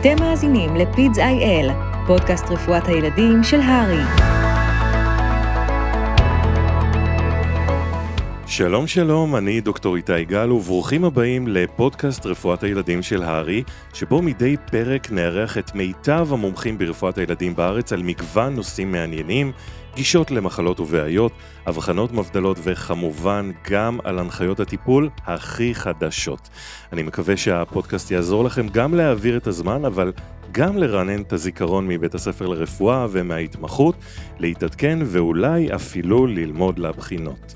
אתם 0.00 0.14
מאזינים 0.20 0.76
לפידס 0.76 1.18
איי-אל, 1.18 1.70
פודקאסט 2.06 2.44
רפואת 2.50 2.88
הילדים 2.88 3.42
של 3.42 3.60
הרי. 3.60 4.00
שלום 8.46 8.86
שלום, 8.86 9.36
אני 9.36 9.60
דוקטור 9.60 9.96
איתי 9.96 10.24
גל 10.24 10.52
וברוכים 10.52 11.04
הבאים 11.04 11.48
לפודקאסט 11.48 12.26
רפואת 12.26 12.62
הילדים 12.62 13.02
של 13.02 13.22
הרי, 13.22 13.62
שבו 13.92 14.22
מדי 14.22 14.56
פרק 14.70 15.12
נארח 15.12 15.58
את 15.58 15.74
מיטב 15.74 16.28
המומחים 16.30 16.78
ברפואת 16.78 17.18
הילדים 17.18 17.56
בארץ 17.56 17.92
על 17.92 18.02
מגוון 18.02 18.54
נושאים 18.54 18.92
מעניינים, 18.92 19.52
גישות 19.94 20.30
למחלות 20.30 20.80
ובעיות, 20.80 21.32
אבחנות 21.68 22.12
מבדלות 22.12 22.58
וכמובן 22.62 23.50
גם 23.70 23.98
על 24.04 24.18
הנחיות 24.18 24.60
הטיפול 24.60 25.08
הכי 25.26 25.74
חדשות. 25.74 26.48
אני 26.92 27.02
מקווה 27.02 27.36
שהפודקאסט 27.36 28.10
יעזור 28.10 28.44
לכם 28.44 28.68
גם 28.68 28.94
להעביר 28.94 29.36
את 29.36 29.46
הזמן, 29.46 29.84
אבל 29.84 30.12
גם 30.52 30.78
לרענן 30.78 31.20
את 31.20 31.32
הזיכרון 31.32 31.88
מבית 31.88 32.14
הספר 32.14 32.46
לרפואה 32.46 33.06
ומההתמחות, 33.10 33.94
להתעדכן 34.38 34.98
ואולי 35.04 35.74
אפילו 35.74 36.26
ללמוד 36.26 36.78
לבחינות. 36.78 37.54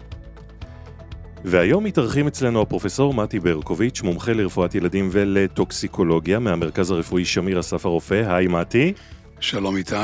והיום 1.45 1.85
מתארחים 1.85 2.27
אצלנו 2.27 2.63
הפרופסור 2.63 3.15
מתי 3.15 3.41
ברקוביץ', 3.41 4.03
מומחה 4.03 4.33
לרפואת 4.33 4.75
ילדים 4.75 5.09
ולטוקסיקולוגיה 5.13 6.39
מהמרכז 6.39 6.91
הרפואי 6.91 7.25
שמיר 7.25 7.61
אסף 7.61 7.87
הרופא. 7.87 8.23
היי 8.27 8.47
מתי. 8.47 8.93
שלום 9.41 9.77
איתי. 9.77 9.95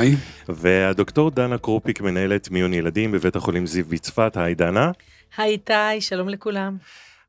והדוקטור 0.49 1.31
דנה 1.31 1.59
קרופיק, 1.59 2.01
מנהלת 2.01 2.51
מיון 2.51 2.75
ילדים 2.75 3.13
בבית 3.13 3.37
החולים 3.37 3.67
זיו 3.67 3.85
בצפת. 3.85 4.37
היי 4.37 4.55
דנה. 4.55 4.91
היי 5.37 5.51
איתי, 5.53 6.01
שלום 6.01 6.29
לכולם. 6.29 6.77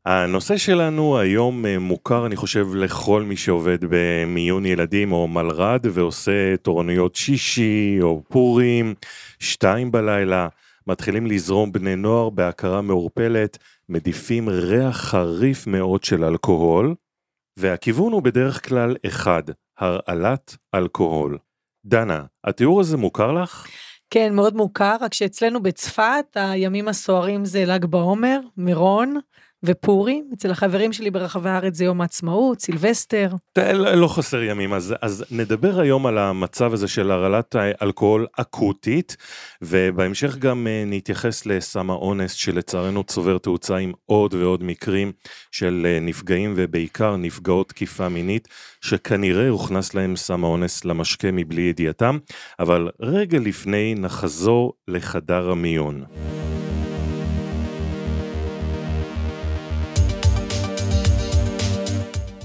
הנושא 0.05 0.57
שלנו 0.57 1.19
היום 1.19 1.65
אה, 1.65 1.79
מוכר, 1.79 2.25
אני 2.25 2.35
חושב, 2.35 2.67
לכל 2.75 3.23
מי 3.23 3.37
שעובד 3.37 3.77
במיון 3.89 4.65
ילדים 4.65 5.11
או 5.11 5.27
מלר"ד 5.27 5.79
ועושה 5.93 6.57
תורנויות 6.57 7.15
שישי 7.15 7.97
או 8.01 8.23
פורים, 8.29 8.93
שתיים 9.39 9.91
בלילה, 9.91 10.47
מתחילים 10.87 11.27
לזרום 11.27 11.71
בני 11.71 11.95
נוער 11.95 12.29
בהכרה 12.29 12.81
מעורפלת, 12.81 13.57
מדיפים 13.89 14.49
ריח 14.49 14.97
חריף 14.97 15.67
מאוד 15.67 16.03
של 16.03 16.23
אלכוהול, 16.23 16.95
והכיוון 17.57 18.11
הוא 18.11 18.21
בדרך 18.21 18.69
כלל 18.69 18.95
אחד, 19.05 19.43
הרעלת 19.79 20.57
אלכוהול. 20.75 21.37
דנה, 21.85 22.23
התיאור 22.43 22.79
הזה 22.81 22.97
מוכר 22.97 23.31
לך? 23.31 23.67
כן, 24.09 24.33
מאוד 24.33 24.55
מוכר, 24.55 24.95
רק 25.01 25.13
שאצלנו 25.13 25.63
בצפת 25.63 26.25
הימים 26.35 26.87
הסוערים 26.87 27.45
זה 27.45 27.65
ל"ג 27.65 27.85
בעומר, 27.85 28.39
מירון, 28.57 29.19
ופורים, 29.65 30.29
אצל 30.33 30.51
החברים 30.51 30.93
שלי 30.93 31.11
ברחבי 31.11 31.49
הארץ 31.49 31.75
זה 31.75 31.85
יום 31.85 32.01
העצמאות, 32.01 32.61
סילבסטר. 32.61 33.29
לא, 33.73 34.07
חסר 34.07 34.43
ימים, 34.43 34.73
אז, 34.73 34.95
אז 35.01 35.25
נדבר 35.31 35.79
היום 35.79 36.05
על 36.05 36.17
המצב 36.17 36.73
הזה 36.73 36.87
של 36.87 37.11
הרעלת 37.11 37.55
אלכוהול 37.81 38.27
אקוטית, 38.37 39.17
ובהמשך 39.61 40.37
גם 40.37 40.67
אה, 40.67 40.83
נתייחס 40.85 41.45
לסם 41.45 41.89
האונס 41.89 42.33
שלצערנו 42.33 43.03
צובר 43.03 43.37
תאוצה 43.37 43.77
עם 43.77 43.91
עוד 44.05 44.33
ועוד 44.33 44.63
מקרים 44.63 45.11
של 45.51 45.87
אה, 45.89 45.99
נפגעים 46.01 46.53
ובעיקר 46.55 47.15
נפגעות 47.15 47.69
תקיפה 47.69 48.09
מינית, 48.09 48.47
שכנראה 48.81 49.49
הוכנס 49.49 49.93
להם 49.93 50.15
סם 50.15 50.43
האונס 50.43 50.85
למשקה 50.85 51.31
מבלי 51.31 51.61
ידיעתם, 51.61 52.17
אבל 52.59 52.89
רגע 53.01 53.39
לפני 53.39 53.95
נחזור 53.97 54.73
לחדר 54.87 55.49
המיון. 55.51 56.05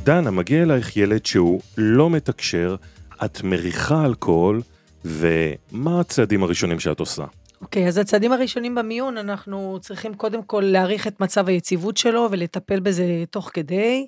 דנה, 0.04 0.30
מגיע 0.30 0.62
אלייך 0.62 0.96
ילד 0.96 1.26
שהוא 1.26 1.60
לא 1.78 2.10
מתקשר, 2.10 2.76
את 3.24 3.42
מריחה 3.42 4.04
אלכוהול, 4.04 4.62
ומה 5.04 6.00
הצעדים 6.00 6.42
הראשונים 6.42 6.80
שאת 6.80 7.00
עושה? 7.00 7.24
אוקיי, 7.62 7.84
okay, 7.84 7.88
אז 7.88 7.98
הצעדים 7.98 8.32
הראשונים 8.32 8.74
במיון, 8.74 9.18
אנחנו 9.18 9.78
צריכים 9.80 10.14
קודם 10.14 10.42
כל 10.42 10.60
להעריך 10.66 11.06
את 11.06 11.20
מצב 11.20 11.48
היציבות 11.48 11.96
שלו 11.96 12.28
ולטפל 12.30 12.80
בזה 12.80 13.24
תוך 13.30 13.50
כדי. 13.54 14.06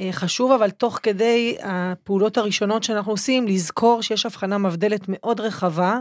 אה, 0.00 0.08
חשוב 0.12 0.52
אבל 0.52 0.70
תוך 0.70 0.98
כדי 1.02 1.56
הפעולות 1.62 2.38
הראשונות 2.38 2.84
שאנחנו 2.84 3.12
עושים, 3.12 3.48
לזכור 3.48 4.02
שיש 4.02 4.26
הבחנה 4.26 4.58
מבדלת 4.58 5.00
מאוד 5.08 5.40
רחבה, 5.40 5.98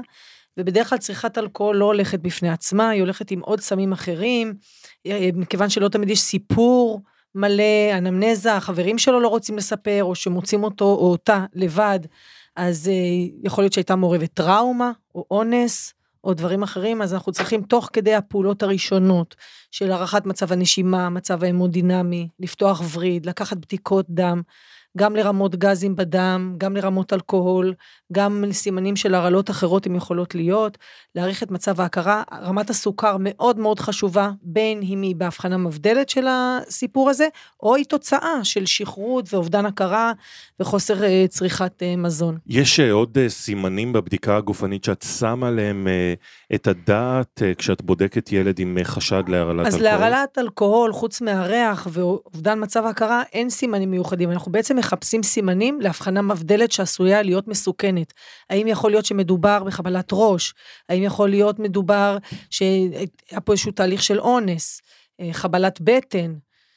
ובדרך 0.58 0.90
כלל 0.90 0.98
צריכת 0.98 1.38
אלכוהול 1.38 1.76
לא 1.76 1.86
הולכת 1.86 2.20
בפני 2.20 2.50
עצמה, 2.50 2.90
היא 2.90 3.02
הולכת 3.02 3.32
עם 3.32 3.40
עוד 3.40 3.60
סמים 3.60 3.92
אחרים, 3.92 4.54
אה, 5.08 5.30
מכיוון 5.34 5.70
שלא 5.70 5.88
תמיד 5.88 6.10
יש 6.10 6.20
סיפור. 6.20 7.02
מלא 7.36 7.98
אנמנזה, 7.98 8.56
החברים 8.56 8.98
שלו 8.98 9.20
לא 9.20 9.28
רוצים 9.28 9.58
לספר, 9.58 10.04
או 10.04 10.16
שמוצאים 10.16 10.64
אותו 10.64 10.86
או 10.86 11.12
אותה 11.12 11.46
לבד, 11.54 12.00
אז 12.56 12.88
אה, 12.88 12.94
יכול 13.44 13.64
להיות 13.64 13.74
שהייתה 13.74 13.96
מעורבת 13.96 14.34
טראומה, 14.34 14.92
או 15.16 15.26
אונס, 15.32 15.94
או 16.24 16.34
דברים 16.34 16.64
אחרים, 16.64 17.02
אז 17.02 17.14
אנחנו 17.14 17.32
צריכים 17.32 17.62
תוך 17.62 17.90
כדי 17.94 18.16
הפעולות 18.16 18.64
הראשונות 18.64 19.36
של 19.72 19.92
הערכת 19.92 20.26
מצב 20.26 20.52
הנשימה, 20.52 21.10
מצב 21.10 21.44
ההמודינמי, 21.44 22.28
לפתוח 22.40 22.82
וריד, 22.94 23.26
לקחת 23.26 23.58
בדיקות 23.58 24.06
דם, 24.10 24.42
גם 24.98 25.16
לרמות 25.16 25.56
גזים 25.56 25.96
בדם, 25.96 26.56
גם 26.58 26.76
לרמות 26.76 27.14
אלכוהול, 27.14 27.74
גם 28.14 28.44
לסימנים 28.48 28.96
של 28.96 29.16
הרעלות 29.16 29.50
אחרות 29.50 29.86
הן 29.86 29.96
יכולות 29.96 30.36
להיות, 30.36 30.78
להעריך 31.16 31.44
את 31.44 31.52
מצב 31.52 31.82
ההכרה. 31.82 32.24
רמת 32.42 32.70
הסוכר 32.70 33.18
מאוד 33.20 33.60
מאוד 33.60 33.80
חשובה, 33.80 34.32
בין 34.42 34.82
אם 34.82 35.02
היא 35.02 35.16
בהבחנה 35.16 35.58
מבדלת 35.58 36.10
של 36.10 36.28
הסיפור 36.30 37.10
הזה, 37.10 37.28
או 37.64 37.76
היא 37.76 37.86
תוצאה 37.86 38.44
של 38.44 38.66
שכרות 38.66 39.34
ואובדן 39.34 39.66
הכרה 39.66 40.12
וחוסר 40.60 41.04
אה, 41.04 41.26
צריכת 41.30 41.84
אה, 41.84 41.96
מזון. 41.96 42.38
יש 42.48 42.80
אה, 42.80 42.92
עוד 42.92 43.18
סימנים 43.28 43.94
בבדיקה 43.94 44.38
הגופנית 44.38 44.84
שאת 44.84 45.06
שמה 45.20 45.48
עליהם 45.48 45.88
את 46.56 46.68
הדעת 46.68 47.42
כשאת 47.58 47.82
בודקת 47.82 48.32
ילד 48.32 48.60
עם 48.60 48.78
חשד 48.84 49.24
להרעלת 49.28 49.68
אז 49.68 49.76
אלכוהול? 49.76 49.94
אז 49.94 50.00
להרעלת 50.02 50.38
אלכוהול, 50.38 50.94
חוץ 50.94 51.22
מהריח 51.22 51.88
ואובדן 51.92 52.64
מצב 52.64 52.86
ההכרה, 52.86 53.24
אין 53.34 53.50
סימנים 53.50 53.92
מיוחדים. 53.92 54.32
אנחנו 54.32 54.52
בעצם 54.52 54.76
מחפשים 54.76 55.24
סימנים 55.24 55.82
להבחנה 55.82 56.22
מבדלת 56.22 56.72
שעשויה 56.72 57.22
להיות 57.22 57.48
מסוכנת. 57.48 57.99
האם 58.50 58.68
יכול 58.68 58.92
להיות 58.92 59.06
שמדובר 59.06 59.64
בחבלת 59.64 60.10
ראש? 60.12 60.54
האם 60.90 61.04
יכול 61.04 61.30
להיות 61.30 61.60
מדובר 61.60 62.18
שהיה 62.50 63.42
פה 63.46 63.52
איזשהו 63.52 63.72
תהליך 63.72 64.04
של 64.04 64.20
אונס? 64.20 64.82
אה, 65.22 65.30
חבלת 65.34 65.82
בטן? 65.82 66.34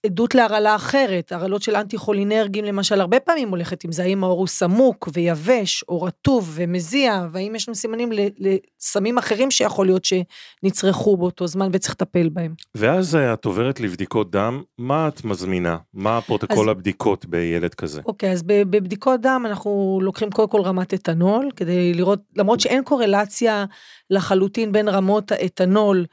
עדות 0.06 0.34
להרעלה 0.34 0.74
אחרת, 0.74 1.32
הרעלות 1.32 1.62
של 1.62 1.76
אנטי-כולינרגים 1.76 2.64
למשל, 2.64 3.00
הרבה 3.00 3.20
פעמים 3.20 3.48
הולכת 3.48 3.84
עם 3.84 3.92
זה, 3.92 4.02
האם 4.02 4.24
העור 4.24 4.38
הוא 4.38 4.46
סמוק 4.46 5.08
ויבש, 5.12 5.84
או 5.88 6.02
רטוב 6.02 6.50
ומזיע, 6.54 7.26
והאם 7.32 7.54
יש 7.54 7.68
לנו 7.68 7.74
סימנים 7.74 8.10
לסמים 8.38 9.18
אחרים 9.18 9.50
שיכול 9.50 9.86
להיות 9.86 10.04
שנצרכו 10.04 11.16
באותו 11.16 11.46
זמן 11.46 11.68
וצריך 11.72 11.94
לטפל 11.94 12.28
בהם. 12.28 12.54
ואז 12.74 13.16
אה, 13.16 13.32
את 13.32 13.44
עוברת 13.44 13.80
לבדיקות 13.80 14.30
דם, 14.30 14.62
מה 14.78 15.08
את 15.08 15.24
מזמינה? 15.24 15.76
מה 15.94 16.20
פרוטוקול 16.20 16.70
אז, 16.70 16.76
הבדיקות 16.76 17.26
בילד 17.26 17.74
כזה? 17.74 18.00
אוקיי, 18.06 18.32
אז 18.32 18.42
בבדיקות 18.42 19.20
דם 19.20 19.42
אנחנו 19.46 20.00
לוקחים 20.02 20.30
קודם 20.30 20.48
כל 20.48 20.60
רמת 20.60 20.94
אתנול, 20.94 21.50
כדי 21.56 21.94
לראות, 21.94 22.20
למרות 22.36 22.60
שאין 22.60 22.84
קורלציה 22.84 23.64
לחלוטין 24.10 24.72
בין 24.72 24.88
רמות 24.88 25.32
האתנול, 25.32 26.04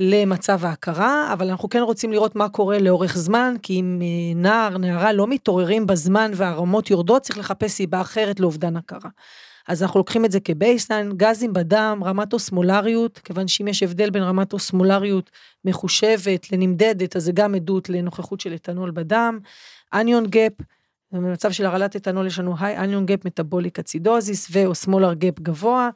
למצב 0.00 0.64
ההכרה, 0.64 1.32
אבל 1.32 1.50
אנחנו 1.50 1.68
כן 1.68 1.80
רוצים 1.82 2.12
לראות 2.12 2.36
מה 2.36 2.48
קורה 2.48 2.78
לאורך 2.78 3.16
זמן, 3.16 3.54
כי 3.62 3.80
אם 3.80 3.98
אה, 4.02 4.40
נער, 4.40 4.78
נערה 4.78 5.12
לא 5.12 5.26
מתעוררים 5.26 5.86
בזמן 5.86 6.30
והרמות 6.34 6.90
יורדות, 6.90 7.22
צריך 7.22 7.38
לחפש 7.38 7.70
סיבה 7.70 8.00
אחרת 8.00 8.40
לאובדן 8.40 8.76
הכרה. 8.76 9.10
אז 9.68 9.82
אנחנו 9.82 10.00
לוקחים 10.00 10.24
את 10.24 10.32
זה 10.32 10.40
כ 10.40 10.53
baseline, 10.53 11.12
גזים 11.16 11.52
בדם, 11.52 12.00
רמת 12.04 12.32
אוסמולריות, 12.32 13.18
כיוון 13.18 13.48
שאם 13.48 13.68
יש 13.68 13.82
הבדל 13.82 14.10
בין 14.10 14.22
רמת 14.22 14.52
אוסמולריות 14.52 15.30
מחושבת 15.64 16.52
לנמדדת, 16.52 17.16
אז 17.16 17.24
זה 17.24 17.32
גם 17.32 17.54
עדות 17.54 17.88
לנוכחות 17.88 18.40
של 18.40 18.54
אתנול 18.54 18.90
בדם, 18.90 19.38
anion 19.94 20.26
gap, 20.26 20.52
במצב 21.22 21.52
של 21.52 21.66
הרעלת 21.66 21.96
אתנול 21.96 22.26
יש 22.26 22.38
לנו 22.38 22.54
high 22.60 22.78
anion 22.78 23.06
gap 23.06 23.24
metabolic 23.24 23.78
acidosis 23.78 24.48
ו 24.52 24.60
osmolar 24.60 25.14
gap 25.14 25.40
גבוה. 25.40 25.90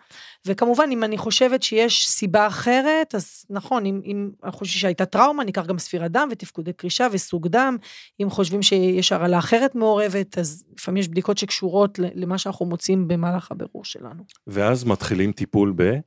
וכמובן 0.46 0.88
אם 0.92 1.04
אני 1.04 1.18
חושבת 1.18 1.62
שיש 1.62 2.08
סיבה 2.08 2.46
אחרת 2.46 3.14
אז 3.14 3.44
נכון 3.50 3.86
אם, 3.86 4.00
אם 4.04 4.30
אנחנו 4.44 4.58
חושבים 4.58 4.80
שהייתה 4.80 5.06
טראומה 5.06 5.44
ניקח 5.44 5.66
גם 5.66 5.78
ספירת 5.78 6.10
דם 6.10 6.28
ותפקודי 6.30 6.72
קרישה 6.72 7.06
וסוג 7.12 7.48
דם. 7.48 7.76
אם 8.22 8.30
חושבים 8.30 8.62
שיש 8.62 9.12
הרעלה 9.12 9.38
אחרת 9.38 9.74
מעורבת 9.74 10.38
אז 10.38 10.64
לפעמים 10.78 11.00
יש 11.00 11.08
בדיקות 11.08 11.38
שקשורות 11.38 11.98
למה 12.14 12.38
שאנחנו 12.38 12.66
מוצאים 12.66 13.08
במהלך 13.08 13.50
הבירור 13.50 13.84
שלנו. 13.84 14.22
ואז 14.46 14.84
מתחילים 14.84 15.32
טיפול 15.32 15.72
ב? 15.76 15.98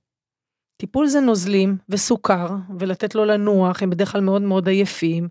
טיפול 0.82 1.08
זה 1.08 1.20
נוזלים 1.20 1.78
וסוכר 1.90 2.50
ולתת 2.80 3.16
לו 3.16 3.26
לנוח 3.26 3.84
הם 3.84 3.90
בדרך 3.90 4.12
כלל 4.12 4.22
מאוד 4.22 4.42
מאוד 4.42 4.68
עייפים. 4.68 5.30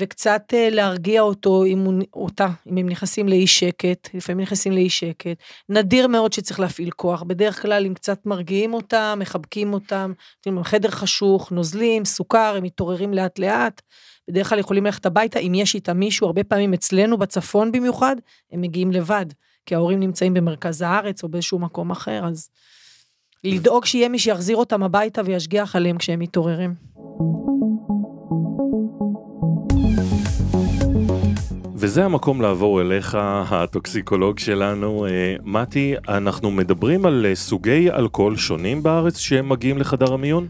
וקצת 0.00 0.42
אה, 0.54 0.68
להרגיע 0.70 1.20
אותו, 1.20 1.64
אם 1.64 1.78
הוא, 1.78 1.94
אותה, 2.14 2.48
אם 2.66 2.76
הם 2.76 2.88
נכנסים 2.88 3.28
לאי 3.28 3.46
שקט, 3.46 4.08
לפעמים 4.14 4.40
נכנסים 4.40 4.72
לאי 4.72 4.90
שקט. 4.90 5.36
נדיר 5.68 6.08
מאוד 6.08 6.32
שצריך 6.32 6.60
להפעיל 6.60 6.90
כוח, 6.90 7.22
בדרך 7.22 7.62
כלל 7.62 7.86
אם 7.86 7.94
קצת 7.94 8.26
מרגיעים 8.26 8.74
אותם, 8.74 9.18
מחבקים 9.20 9.72
אותם, 9.72 10.12
נותנים 10.36 10.64
חדר 10.64 10.90
חשוך, 10.90 11.52
נוזלים, 11.52 12.04
סוכר, 12.04 12.54
הם 12.56 12.62
מתעוררים 12.62 13.14
לאט 13.14 13.38
לאט. 13.38 13.82
בדרך 14.28 14.48
כלל 14.48 14.58
יכולים 14.58 14.84
ללכת 14.84 15.06
הביתה, 15.06 15.38
אם 15.38 15.54
יש 15.54 15.74
איתם 15.74 15.98
מישהו, 15.98 16.26
הרבה 16.26 16.44
פעמים 16.44 16.74
אצלנו 16.74 17.18
בצפון 17.18 17.72
במיוחד, 17.72 18.16
הם 18.52 18.60
מגיעים 18.60 18.92
לבד. 18.92 19.26
כי 19.66 19.74
ההורים 19.74 20.00
נמצאים 20.00 20.34
במרכז 20.34 20.82
הארץ 20.82 21.22
או 21.22 21.28
באיזשהו 21.28 21.58
מקום 21.58 21.90
אחר, 21.90 22.26
אז 22.26 22.50
לדאוג 23.44 23.84
שיהיה 23.84 24.08
מי 24.08 24.18
שיחזיר 24.18 24.56
אותם 24.56 24.82
הביתה 24.82 25.22
וישגיח 25.24 25.76
עליהם 25.76 25.98
כשהם 25.98 26.18
מתעוררים. 26.18 26.74
וזה 31.82 32.04
המקום 32.04 32.40
לעבור 32.42 32.80
אליך, 32.80 33.18
הטוקסיקולוג 33.50 34.38
שלנו. 34.38 35.06
אה, 35.06 35.36
מתי, 35.44 35.94
אנחנו 36.08 36.50
מדברים 36.50 37.06
על 37.06 37.26
אה, 37.26 37.34
סוגי 37.34 37.90
אלכוהול 37.90 38.36
שונים 38.36 38.82
בארץ 38.82 39.16
שמגיעים 39.16 39.78
לחדר 39.78 40.12
המיון? 40.12 40.48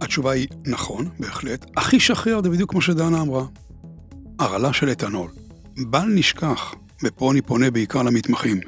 התשובה 0.00 0.30
היא 0.30 0.48
נכון, 0.66 1.08
בהחלט. 1.18 1.66
הכי 1.76 2.00
שכיח 2.00 2.40
זה 2.42 2.50
בדיוק 2.50 2.70
כמו 2.70 2.80
שדנה 2.80 3.20
אמרה. 3.20 3.44
הרעלה 4.38 4.72
של 4.72 4.92
אתנול. 4.92 5.30
בל 5.78 6.06
נשכח, 6.14 6.74
ופה 7.04 7.32
אני 7.32 7.42
פונה 7.42 7.70
בעיקר 7.70 8.02
למתמחים, 8.02 8.60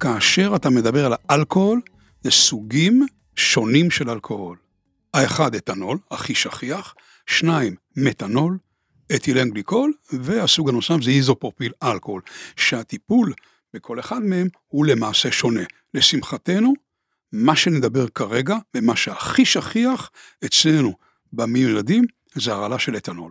כאשר 0.00 0.52
אתה 0.56 0.70
מדבר 0.70 1.06
על 1.06 1.12
האלכוהול, 1.28 1.80
זה 2.22 2.30
סוגים 2.30 3.06
שונים 3.36 3.90
של 3.90 4.10
אלכוהול. 4.10 4.56
האחד 5.14 5.54
אתנול, 5.54 5.98
הכי 6.10 6.34
שכיח, 6.34 6.94
שניים 7.26 7.74
מתנול, 7.96 8.58
אתילן 9.14 9.50
גליקול, 9.50 9.92
והסוג 10.12 10.68
הנוסף 10.68 11.02
זה 11.02 11.10
איזופרופיל 11.10 11.72
אלכוהול, 11.82 12.22
שהטיפול 12.56 13.32
בכל 13.74 14.00
אחד 14.00 14.22
מהם 14.22 14.48
הוא 14.68 14.86
למעשה 14.86 15.32
שונה. 15.32 15.62
לשמחתנו, 15.94 16.74
מה 17.32 17.56
שנדבר 17.56 18.08
כרגע, 18.08 18.56
ומה 18.74 18.96
שהכי 18.96 19.44
שכיח 19.44 20.10
אצלנו 20.44 20.94
במיון 21.32 21.70
ילדים, 21.70 22.04
זה 22.34 22.52
הרעלה 22.52 22.78
של 22.78 22.96
אתנול. 22.96 23.30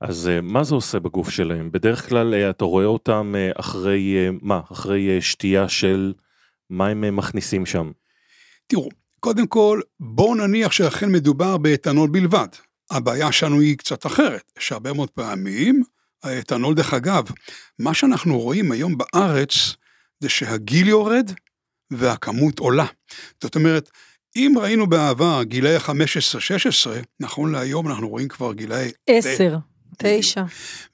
אז 0.00 0.28
אה, 0.28 0.40
מה 0.40 0.64
זה 0.64 0.74
עושה 0.74 0.98
בגוף 0.98 1.30
שלהם? 1.30 1.72
בדרך 1.72 2.08
כלל 2.08 2.34
אה, 2.34 2.50
אתה 2.50 2.64
רואה 2.64 2.84
אותם 2.84 3.34
אה, 3.36 3.50
אחרי 3.54 4.16
מה? 4.42 4.60
אחרי 4.72 5.20
שתייה 5.20 5.68
של 5.68 6.12
מה 6.70 6.88
הם 6.88 7.16
מכניסים 7.16 7.66
שם? 7.66 7.90
תראו, 8.66 8.88
קודם 9.20 9.46
כל, 9.46 9.80
בואו 10.00 10.34
נניח 10.34 10.72
שאכן 10.72 11.12
מדובר 11.12 11.56
באתנול 11.56 12.10
בלבד. 12.10 12.48
הבעיה 12.90 13.32
שלנו 13.32 13.60
היא 13.60 13.76
קצת 13.78 14.06
אחרת, 14.06 14.52
שהרבה 14.58 14.92
מאוד 14.92 15.10
פעמים, 15.10 15.82
האתנול 16.22 16.74
דרך 16.74 16.94
אגב, 16.94 17.24
מה 17.78 17.94
שאנחנו 17.94 18.40
רואים 18.40 18.72
היום 18.72 18.98
בארץ, 18.98 19.52
זה 20.20 20.28
שהגיל 20.28 20.88
יורד 20.88 21.30
והכמות 21.90 22.58
עולה. 22.58 22.86
זאת 23.42 23.56
אומרת, 23.56 23.90
אם 24.36 24.54
ראינו 24.60 24.86
בעבר 24.86 25.42
גילאי 25.42 25.76
15-16, 25.76 25.80
נכון 27.20 27.52
להיום 27.52 27.88
אנחנו 27.88 28.08
רואים 28.08 28.28
כבר 28.28 28.52
גילאי... 28.52 28.90
10, 29.06 29.58
9. 29.98 30.44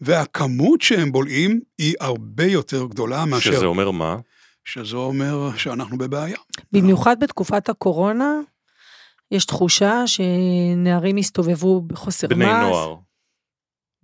והכמות 0.01 0.83
שהם 0.83 1.13
בולעים 1.13 1.61
היא 1.79 1.95
הרבה 2.01 2.45
יותר 2.45 2.87
גדולה 2.87 3.25
מאשר... 3.25 3.53
שזה 3.53 3.67
אומר 3.67 3.91
מה? 3.91 4.17
שזה 4.65 4.97
אומר 4.97 5.57
שאנחנו 5.57 5.99
בבעיה. 5.99 6.37
במיוחד 6.73 7.21
בתקופת 7.21 7.69
הקורונה, 7.69 8.35
יש 9.31 9.45
תחושה 9.45 10.03
שנערים 10.07 11.17
הסתובבו 11.17 11.81
בחוסר 11.81 12.27
בני 12.27 12.45
מס. 12.45 12.53
בני 12.53 12.61
נוער. 12.61 12.97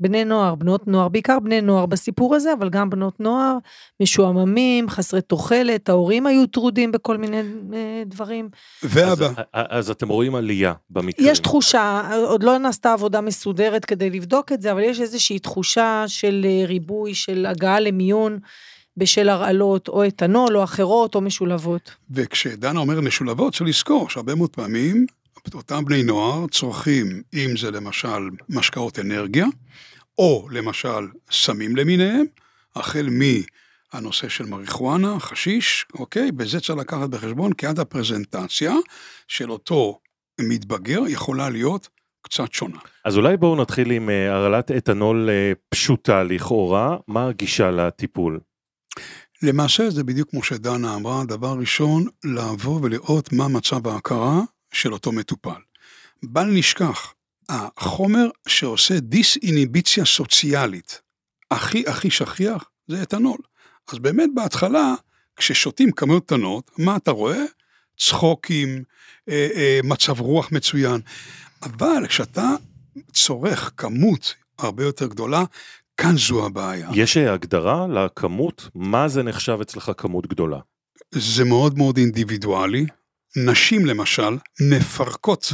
בני 0.00 0.24
נוער, 0.24 0.54
בנות 0.54 0.88
נוער, 0.88 1.08
בעיקר 1.08 1.38
בני 1.38 1.60
נוער 1.60 1.86
בסיפור 1.86 2.34
הזה, 2.34 2.52
אבל 2.52 2.70
גם 2.70 2.90
בנות 2.90 3.20
נוער, 3.20 3.56
משועממים, 4.02 4.88
חסרי 4.88 5.22
תוחלת, 5.22 5.88
ההורים 5.88 6.26
היו 6.26 6.46
טרודים 6.46 6.92
בכל 6.92 7.16
מיני 7.16 7.42
אה, 7.74 8.02
דברים. 8.06 8.48
והבא. 8.82 9.26
אז, 9.26 9.32
אז 9.52 9.90
אתם 9.90 10.08
רואים 10.08 10.34
עלייה 10.34 10.72
במקרים. 10.90 11.28
יש 11.28 11.38
תחושה, 11.38 12.10
עוד 12.26 12.42
לא 12.42 12.58
נעשתה 12.58 12.92
עבודה 12.92 13.20
מסודרת 13.20 13.84
כדי 13.84 14.10
לבדוק 14.10 14.52
את 14.52 14.62
זה, 14.62 14.72
אבל 14.72 14.82
יש 14.82 15.00
איזושהי 15.00 15.38
תחושה 15.38 16.04
של 16.06 16.46
אה, 16.48 16.66
ריבוי, 16.66 17.14
של 17.14 17.46
הגעה 17.46 17.80
למיון. 17.80 18.38
בשל 19.00 19.28
הרעלות 19.28 19.88
או 19.88 20.06
אתנול 20.06 20.56
או 20.56 20.64
אחרות 20.64 21.14
או 21.14 21.20
משולבות. 21.20 21.90
וכשדנה 22.10 22.80
אומר 22.80 23.00
משולבות, 23.00 23.52
צריך 23.52 23.68
לזכור 23.68 24.10
שהרבה 24.10 24.34
מאוד 24.34 24.50
פעמים 24.50 25.06
אותם 25.54 25.84
בני 25.84 26.02
נוער 26.02 26.46
צורכים, 26.46 27.22
אם 27.34 27.56
זה 27.56 27.70
למשל 27.70 28.28
משקאות 28.48 28.98
אנרגיה, 28.98 29.46
או 30.18 30.48
למשל 30.50 31.08
סמים 31.30 31.76
למיניהם, 31.76 32.24
החל 32.76 33.08
מהנושא 33.10 34.28
של 34.28 34.44
מריחואנה, 34.44 35.20
חשיש, 35.20 35.86
אוקיי? 35.94 36.30
וזה 36.38 36.60
צריך 36.60 36.78
לקחת 36.78 37.08
בחשבון, 37.08 37.52
כי 37.52 37.66
עד 37.66 37.78
הפרזנטציה 37.78 38.74
של 39.28 39.50
אותו 39.50 39.98
מתבגר 40.40 41.00
יכולה 41.08 41.50
להיות 41.50 41.88
קצת 42.22 42.52
שונה. 42.52 42.78
אז 43.04 43.16
אולי 43.16 43.36
בואו 43.36 43.56
נתחיל 43.56 43.90
עם 43.90 44.10
אה, 44.10 44.34
הרעלת 44.34 44.70
אתנול 44.70 45.30
אה, 45.30 45.52
פשוטה 45.68 46.22
לכאורה, 46.22 46.96
מה 47.08 47.26
הגישה 47.28 47.70
לטיפול? 47.70 48.40
למעשה 49.42 49.90
זה 49.90 50.04
בדיוק 50.04 50.30
כמו 50.30 50.42
שדנה 50.42 50.94
אמרה, 50.94 51.24
דבר 51.24 51.56
ראשון, 51.58 52.06
לעבור 52.24 52.80
ולראות 52.82 53.32
מה 53.32 53.48
מצב 53.48 53.88
ההכרה 53.88 54.40
של 54.72 54.92
אותו 54.92 55.12
מטופל. 55.12 55.60
בל 56.22 56.44
נשכח, 56.44 57.14
החומר 57.48 58.28
שעושה 58.48 59.00
דיס-איניביציה 59.00 60.04
סוציאלית 60.04 61.00
הכי 61.50 61.84
הכי 61.86 62.10
שכיח 62.10 62.64
זה 62.88 63.02
אתנול. 63.02 63.38
אז 63.92 63.98
באמת 63.98 64.30
בהתחלה, 64.34 64.94
כששותים 65.36 65.92
כמויות 65.92 66.24
קטנות, 66.24 66.70
מה 66.78 66.96
אתה 66.96 67.10
רואה? 67.10 67.44
צחוקים, 67.98 68.84
אה, 69.28 69.48
אה, 69.54 69.80
מצב 69.84 70.20
רוח 70.20 70.52
מצוין. 70.52 71.00
אבל 71.62 72.06
כשאתה 72.08 72.48
צורך 73.12 73.72
כמות 73.76 74.34
הרבה 74.58 74.84
יותר 74.84 75.06
גדולה, 75.06 75.44
כאן 76.00 76.16
זו 76.16 76.46
הבעיה. 76.46 76.88
יש 76.94 77.16
הגדרה 77.16 77.86
לכמות? 77.88 78.68
מה 78.74 79.08
זה 79.08 79.22
נחשב 79.22 79.58
אצלך 79.62 79.90
כמות 79.96 80.26
גדולה? 80.26 80.58
זה 81.14 81.44
מאוד 81.44 81.78
מאוד 81.78 81.96
אינדיבידואלי. 81.96 82.86
נשים 83.36 83.86
למשל 83.86 84.36
מפרקות, 84.60 85.52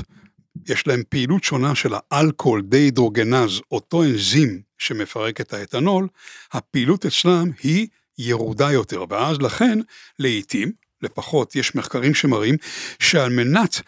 יש 0.69 0.87
להן 0.87 1.03
פעילות 1.09 1.45
שונה 1.45 1.75
של 1.75 1.95
האלכוהול 2.11 2.63
די-הידרוגנז, 2.63 3.61
אותו 3.71 4.03
אנזים 4.03 4.61
שמפרק 4.79 5.41
את 5.41 5.53
האתנול, 5.53 6.09
הפעילות 6.53 7.07
אצלם 7.07 7.51
היא 7.63 7.87
ירודה 8.19 8.73
יותר, 8.73 9.05
ואז 9.11 9.39
לכן 9.41 9.79
לעיתים, 10.19 10.73
לפחות 11.03 11.57
יש 11.57 11.75
מחקרים 11.75 12.15
שמראים 12.15 12.55
שעל 12.99 13.33
מנת 13.33 13.81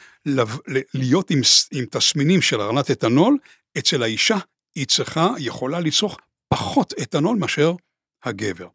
להיות 0.94 1.30
עם, 1.30 1.40
עם 1.72 1.84
תסמינים 1.90 2.42
של 2.42 2.60
הרעלת 2.60 2.90
אתנול, 2.90 3.36
אצל 3.78 4.02
האישה 4.02 4.36
היא 4.74 4.86
צריכה, 4.86 5.30
יכולה 5.38 5.80
לצרוך 5.80 6.16
פחות 6.48 6.94
אתנול 7.02 7.36
מאשר 7.36 7.74
הגבר. 8.24 8.66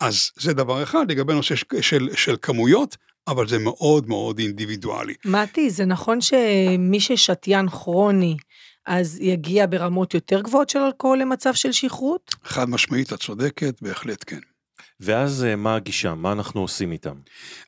אז 0.00 0.30
זה 0.36 0.52
דבר 0.52 0.82
אחד 0.82 1.10
לגבי 1.10 1.34
נושא 1.34 1.54
של, 1.54 1.66
של, 1.80 2.08
של 2.14 2.36
כמויות, 2.42 2.96
אבל 3.28 3.48
זה 3.48 3.58
מאוד 3.58 4.08
מאוד 4.08 4.38
אינדיבידואלי. 4.38 5.14
מתי, 5.24 5.70
זה 5.70 5.84
נכון 5.84 6.20
שמי 6.20 7.00
ששתיין 7.00 7.68
כרוני, 7.68 8.36
אז 8.86 9.18
יגיע 9.20 9.66
ברמות 9.66 10.14
יותר 10.14 10.40
גבוהות 10.40 10.70
של 10.70 10.78
אלכוהול 10.78 11.18
למצב 11.18 11.54
של 11.54 11.72
שכרות? 11.72 12.34
חד 12.44 12.68
משמעית, 12.68 13.12
את 13.12 13.20
צודקת, 13.20 13.82
בהחלט 13.82 14.24
כן. 14.26 14.38
ואז 15.00 15.44
אה, 15.44 15.56
מה 15.56 15.76
הגישה? 15.76 16.14
מה 16.14 16.32
אנחנו 16.32 16.60
עושים 16.60 16.92
איתם? 16.92 17.14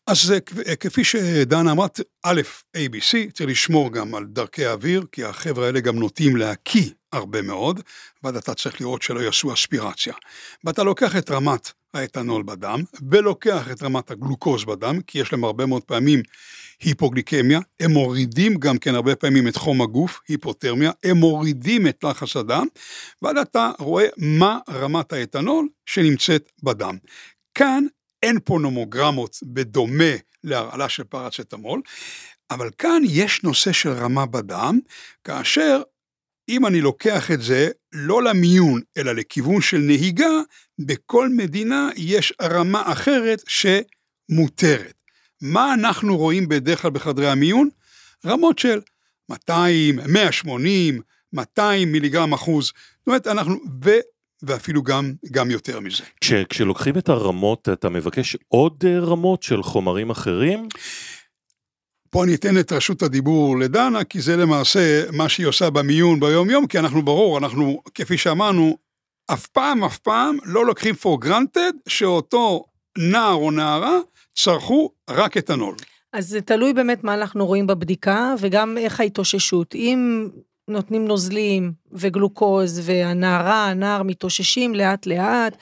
אז 0.07 0.33
אה, 0.67 0.77
כפי 0.77 1.05
שדנה 1.05 1.73
אמרת, 1.73 2.01
א', 2.23 2.41
ABC, 2.77 3.33
צריך 3.33 3.51
לשמור 3.51 3.93
גם 3.93 4.15
על 4.15 4.25
דרכי 4.25 4.67
האוויר, 4.67 5.05
כי 5.13 5.25
החבר'ה 5.25 5.67
האלה 5.67 5.81
גם 5.81 5.99
נוטים 5.99 6.37
להקיא 6.37 6.91
הרבה 7.17 7.43
מאוד, 7.43 7.81
ואז 8.23 8.37
אתה 8.37 8.55
צריך 8.55 8.81
לראות 8.81 9.03
שלא 9.03 9.21
יעשו 9.21 9.53
אספירציה. 9.53 10.15
ואתה 10.65 10.83
לוקח 10.83 11.17
את 11.17 11.31
רמת 11.31 11.73
האתנול 11.95 12.43
בדם, 12.43 12.81
ולוקח 13.11 13.71
את 13.71 13.83
רמת 13.83 14.11
הגלוקוז 14.11 14.65
בדם, 14.65 15.01
כי 15.07 15.19
יש 15.19 15.33
להם 15.33 15.45
הרבה 15.45 15.67
מאוד 15.67 15.83
פעמים 15.83 16.23
היפוגליקמיה, 16.81 17.61
הם 17.81 17.91
מורידים 17.91 18.55
גם 18.55 18.79
כן 18.79 18.95
הרבה 18.95 19.17
פעמים 19.17 19.49
את 19.49 19.57
חום 19.57 19.83
הגוף, 19.83 20.21
היפותרמיה, 20.29 20.91
הם 21.05 21.17
מורידים 21.17 21.87
את 21.87 22.05
לחץ 22.05 22.37
הדם, 22.37 22.67
ואז 23.23 23.37
אתה 23.39 23.71
רואה 23.79 24.07
מה 24.17 24.59
רמת 24.71 25.13
האתנול 25.13 25.69
שנמצאת 25.87 26.51
בדם. 26.63 26.97
כאן 27.55 27.85
אין 28.23 28.39
פה 28.45 28.59
נומוגרמות 28.59 29.37
בדומה 29.43 30.15
להרעלה 30.45 30.89
של 30.89 31.05
פרצטמול, 31.05 31.81
אבל 32.51 32.71
כאן 32.79 33.03
יש 33.09 33.43
נושא 33.43 33.73
של 33.73 33.91
רמה 33.91 34.27
בדם, 34.27 34.79
כאשר 35.25 35.83
אם 36.49 36.67
אני 36.67 36.81
לוקח 36.81 37.31
את 37.31 37.43
זה 37.43 37.69
לא 37.93 38.23
למיון, 38.23 38.81
אלא 38.97 39.13
לכיוון 39.13 39.61
של 39.61 39.79
נהיגה, 39.79 40.31
בכל 40.79 41.29
מדינה 41.29 41.89
יש 41.97 42.33
רמה 42.43 42.83
אחרת 42.93 43.43
שמותרת. 43.49 44.95
מה 45.43 45.75
אנחנו 45.75 46.17
רואים 46.17 46.49
בדרך 46.49 46.83
כלל 46.83 46.91
בחדרי 46.91 47.29
המיון? 47.29 47.69
רמות 48.27 48.59
של 48.59 48.81
200, 49.29 49.99
180, 50.09 51.01
200 51.33 51.93
מיליגרם 51.93 52.33
אחוז. 52.33 52.65
זאת 52.67 53.07
אומרת, 53.07 53.27
אנחנו, 53.27 53.57
ו, 53.85 53.91
ואפילו 54.43 54.83
גם, 54.83 55.13
גם 55.31 55.51
יותר 55.51 55.81
מזה. 55.81 56.05
כש, 56.21 56.33
כשלוקחים 56.33 56.99
את 56.99 57.09
הרמות, 57.09 57.69
אתה 57.69 57.89
מבקש 57.89 58.37
עוד 58.49 58.85
רמות 58.85 59.43
של 59.43 59.63
חומרים 59.63 60.11
אחרים? 60.11 60.69
פה 62.17 62.25
אני 62.25 62.35
אתן 62.35 62.59
את 62.59 62.73
רשות 62.73 63.03
הדיבור 63.03 63.59
לדנה, 63.59 64.05
כי 64.05 64.21
זה 64.21 64.37
למעשה 64.37 65.03
מה 65.13 65.29
שהיא 65.29 65.47
עושה 65.47 65.71
במיון 65.71 66.21
ביום 66.21 66.51
יום, 66.51 66.67
כי 66.67 66.79
אנחנו 66.79 67.03
ברור, 67.03 67.39
אנחנו, 67.39 67.83
כפי 67.95 68.19
שאמרנו, 68.19 68.77
אף 69.33 69.47
פעם, 69.47 69.85
אף 69.85 69.99
פעם 69.99 70.37
לא 70.45 70.67
לוקחים 70.67 70.95
for 70.95 71.25
granted 71.25 71.75
שאותו 71.89 72.65
נער 72.99 73.35
או 73.35 73.51
נערה 73.51 73.99
צרכו 74.35 74.91
רק 75.11 75.37
אתנול. 75.37 75.75
אז 76.13 76.29
זה 76.29 76.41
תלוי 76.41 76.73
באמת 76.73 77.05
מה 77.05 77.15
אנחנו 77.15 77.47
רואים 77.47 77.67
בבדיקה, 77.67 78.35
וגם 78.41 78.79
איך 78.79 79.01
ההתאוששות. 79.01 79.75
אם 79.75 80.29
נותנים 80.69 81.05
נוזלים 81.09 81.73
וגלוקוז, 81.93 82.81
והנערה, 82.85 83.67
הנער 83.67 84.03
מתאוששים 84.03 84.75
לאט 84.75 85.07
לאט, 85.07 85.57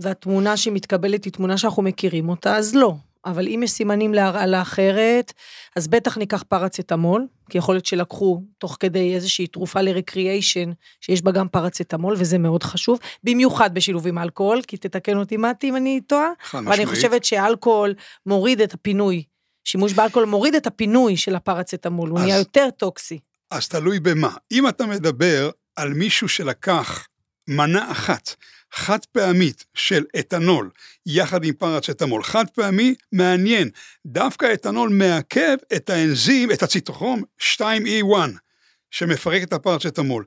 והתמונה 0.00 0.56
שמתקבלת 0.56 1.24
היא 1.24 1.32
תמונה 1.32 1.58
שאנחנו 1.58 1.82
מכירים 1.82 2.28
אותה, 2.28 2.56
אז 2.56 2.74
לא. 2.74 2.94
אבל 3.24 3.48
אם 3.48 3.60
יש 3.64 3.70
סימנים 3.70 4.14
להרעלה 4.14 4.62
אחרת, 4.62 5.32
אז 5.76 5.88
בטח 5.88 6.18
ניקח 6.18 6.42
פרצטמול, 6.48 7.26
כי 7.50 7.58
יכול 7.58 7.74
להיות 7.74 7.86
שלקחו 7.86 8.42
תוך 8.58 8.76
כדי 8.80 9.14
איזושהי 9.14 9.46
תרופה 9.46 9.80
לרקריאיישן, 9.80 10.72
שיש 11.00 11.22
בה 11.22 11.32
גם 11.32 11.48
פרצטמול, 11.48 12.14
וזה 12.18 12.38
מאוד 12.38 12.62
חשוב, 12.62 12.98
במיוחד 13.24 13.74
בשילוב 13.74 14.06
עם 14.06 14.18
אלכוהול, 14.18 14.62
כי 14.62 14.76
תתקן 14.76 15.16
אותי 15.16 15.36
מתי 15.36 15.68
אם 15.68 15.76
אני 15.76 16.00
טועה, 16.00 16.28
ואני. 16.54 16.86
חושבת 16.86 17.24
שאלכוהול 17.24 17.94
מוריד 18.26 18.60
את 18.60 18.74
הפינוי. 18.74 19.22
שימוש 19.64 19.92
באלכוהול 19.92 20.28
מוריד 20.28 20.54
את 20.54 20.66
הפינוי 20.66 21.16
של 21.16 21.36
הפרצטמול, 21.36 22.10
הוא 22.10 22.20
נהיה 22.20 22.38
יותר 22.38 22.68
טוקסי. 22.76 23.18
אז 23.50 23.68
תלוי 23.68 24.00
במה. 24.00 24.30
אם 24.52 24.68
אתה 24.68 24.86
מדבר 24.86 25.50
על 25.76 25.94
מישהו 25.94 26.28
שלקח 26.28 27.06
מנה 27.48 27.90
אחת, 27.90 28.34
חד 28.72 29.04
פעמית 29.12 29.64
של 29.74 30.04
אתנול, 30.18 30.70
יחד 31.06 31.44
עם 31.44 31.54
פרצטמול, 31.54 32.22
חד 32.22 32.50
פעמי, 32.50 32.94
מעניין. 33.12 33.70
דווקא 34.06 34.52
אתנול 34.54 34.90
מעכב 34.90 35.56
את 35.76 35.90
האנזים, 35.90 36.50
את 36.50 36.62
הציטוכרום 36.62 37.22
2E1, 37.40 38.14
שמפרק 38.90 39.42
את 39.42 39.52
הפרצטמול. 39.52 40.24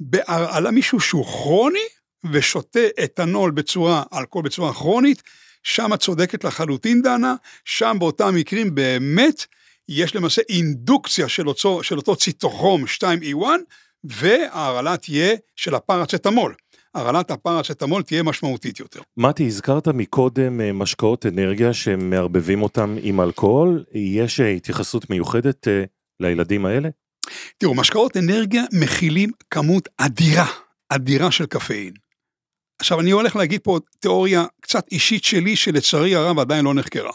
בהרעלה 0.00 0.70
מישהו 0.70 1.00
שהוא 1.00 1.24
כרוני, 1.24 1.86
ושותה 2.32 2.80
אתנול 3.04 3.50
בצורה, 3.50 4.02
אלכוהול 4.14 4.44
בצורה 4.44 4.74
כרונית, 4.74 5.22
שם 5.62 5.94
את 5.94 6.00
צודקת 6.00 6.44
לחלוטין 6.44 7.02
דנה, 7.02 7.34
שם 7.64 7.96
באותם 7.98 8.34
מקרים 8.34 8.74
באמת 8.74 9.46
יש 9.88 10.16
למעשה 10.16 10.42
אינדוקציה 10.48 11.28
של 11.28 11.48
אותו, 11.48 11.82
של 11.82 11.96
אותו 11.96 12.16
ציטוכרום 12.16 12.84
2E1, 12.84 13.44
וההרעלה 14.04 14.96
תהיה 14.96 15.36
של 15.56 15.74
הפרצטמול. 15.74 16.54
הרעלת 16.98 17.30
הפרצטמול 17.30 18.02
תהיה 18.02 18.22
משמעותית 18.22 18.80
יותר. 18.80 19.00
מתי, 19.16 19.46
הזכרת 19.46 19.88
מקודם 19.88 20.60
אה, 20.60 20.72
משקאות 20.72 21.26
אנרגיה 21.26 21.72
שמערבבים 21.72 22.62
אותם 22.62 22.96
עם 23.02 23.20
אלכוהול, 23.20 23.84
יש 23.94 24.40
אה, 24.40 24.48
התייחסות 24.48 25.10
מיוחדת 25.10 25.68
אה, 25.68 25.84
לילדים 26.20 26.66
האלה? 26.66 26.88
תראו, 27.58 27.74
משקאות 27.74 28.16
אנרגיה 28.16 28.62
מכילים 28.72 29.30
כמות 29.50 29.88
אדירה, 29.98 30.46
אדירה 30.88 31.30
של 31.30 31.46
קפאין. 31.46 31.92
עכשיו, 32.80 33.00
אני 33.00 33.10
הולך 33.10 33.36
להגיד 33.36 33.60
פה 33.60 33.78
תיאוריה 34.00 34.44
קצת 34.60 34.84
אישית 34.92 35.24
שלי, 35.24 35.56
שלצערי 35.56 36.14
הרב 36.14 36.38
עדיין 36.38 36.64
לא 36.64 36.74
נחקרה. 36.74 37.10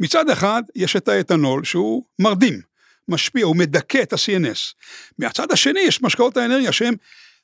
מצד 0.00 0.30
אחד, 0.30 0.62
יש 0.76 0.96
את 0.96 1.08
האתנול 1.08 1.64
שהוא 1.64 2.02
מרדים, 2.18 2.60
משפיע, 3.08 3.44
הוא 3.44 3.56
מדכא 3.56 4.02
את 4.02 4.12
ה-CNS. 4.12 4.74
מהצד 5.18 5.52
השני, 5.52 5.80
יש 5.80 6.02
משקאות 6.02 6.36
האנרגיה 6.36 6.72
שהם, 6.72 6.94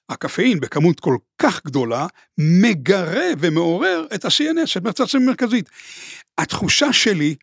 הקפאין 0.08 0.60
בכמות 0.60 1.00
כל 1.00 1.16
כך 1.38 1.60
גדולה, 1.64 2.06
מגרה 2.38 3.26
ומעורר 3.38 4.06
את 4.14 4.24
ה-CNS, 4.24 4.78
את 4.78 4.82
מערכת 4.82 5.14
המרכזית. 5.14 5.70
התחושה 6.38 6.92
שלי, 6.92 7.34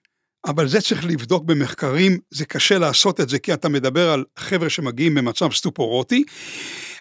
אבל 0.45 0.67
זה 0.67 0.81
צריך 0.81 1.05
לבדוק 1.05 1.43
במחקרים, 1.43 2.17
זה 2.31 2.45
קשה 2.45 2.77
לעשות 2.77 3.19
את 3.19 3.29
זה, 3.29 3.39
כי 3.39 3.53
אתה 3.53 3.69
מדבר 3.69 4.09
על 4.09 4.23
חבר'ה 4.37 4.69
שמגיעים 4.69 5.15
במצב 5.15 5.51
סטופורוטי. 5.51 6.23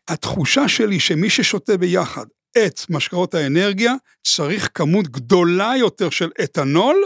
התחושה 0.08 0.68
שלי 0.68 1.00
שמי 1.00 1.30
ששותה 1.30 1.76
ביחד 1.76 2.26
את 2.58 2.80
משקאות 2.90 3.34
האנרגיה, 3.34 3.94
צריך 4.26 4.70
כמות 4.74 5.08
גדולה 5.08 5.72
יותר 5.78 6.10
של 6.10 6.30
אתנול, 6.44 7.04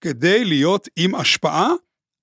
כדי 0.00 0.44
להיות 0.44 0.88
עם 0.96 1.14
השפעה 1.14 1.68